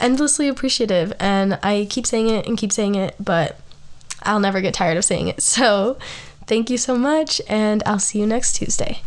endlessly 0.00 0.48
appreciative 0.48 1.12
and 1.18 1.58
I 1.62 1.86
keep 1.88 2.06
saying 2.06 2.30
it 2.30 2.46
and 2.46 2.58
keep 2.58 2.72
saying 2.72 2.94
it, 2.94 3.14
but 3.18 3.60
I'll 4.22 4.40
never 4.40 4.60
get 4.60 4.74
tired 4.74 4.96
of 4.96 5.04
saying 5.04 5.28
it. 5.28 5.42
So, 5.42 5.98
Thank 6.48 6.70
you 6.70 6.78
so 6.78 6.96
much, 6.96 7.42
and 7.46 7.82
I'll 7.84 7.98
see 7.98 8.20
you 8.20 8.26
next 8.26 8.54
Tuesday. 8.56 9.02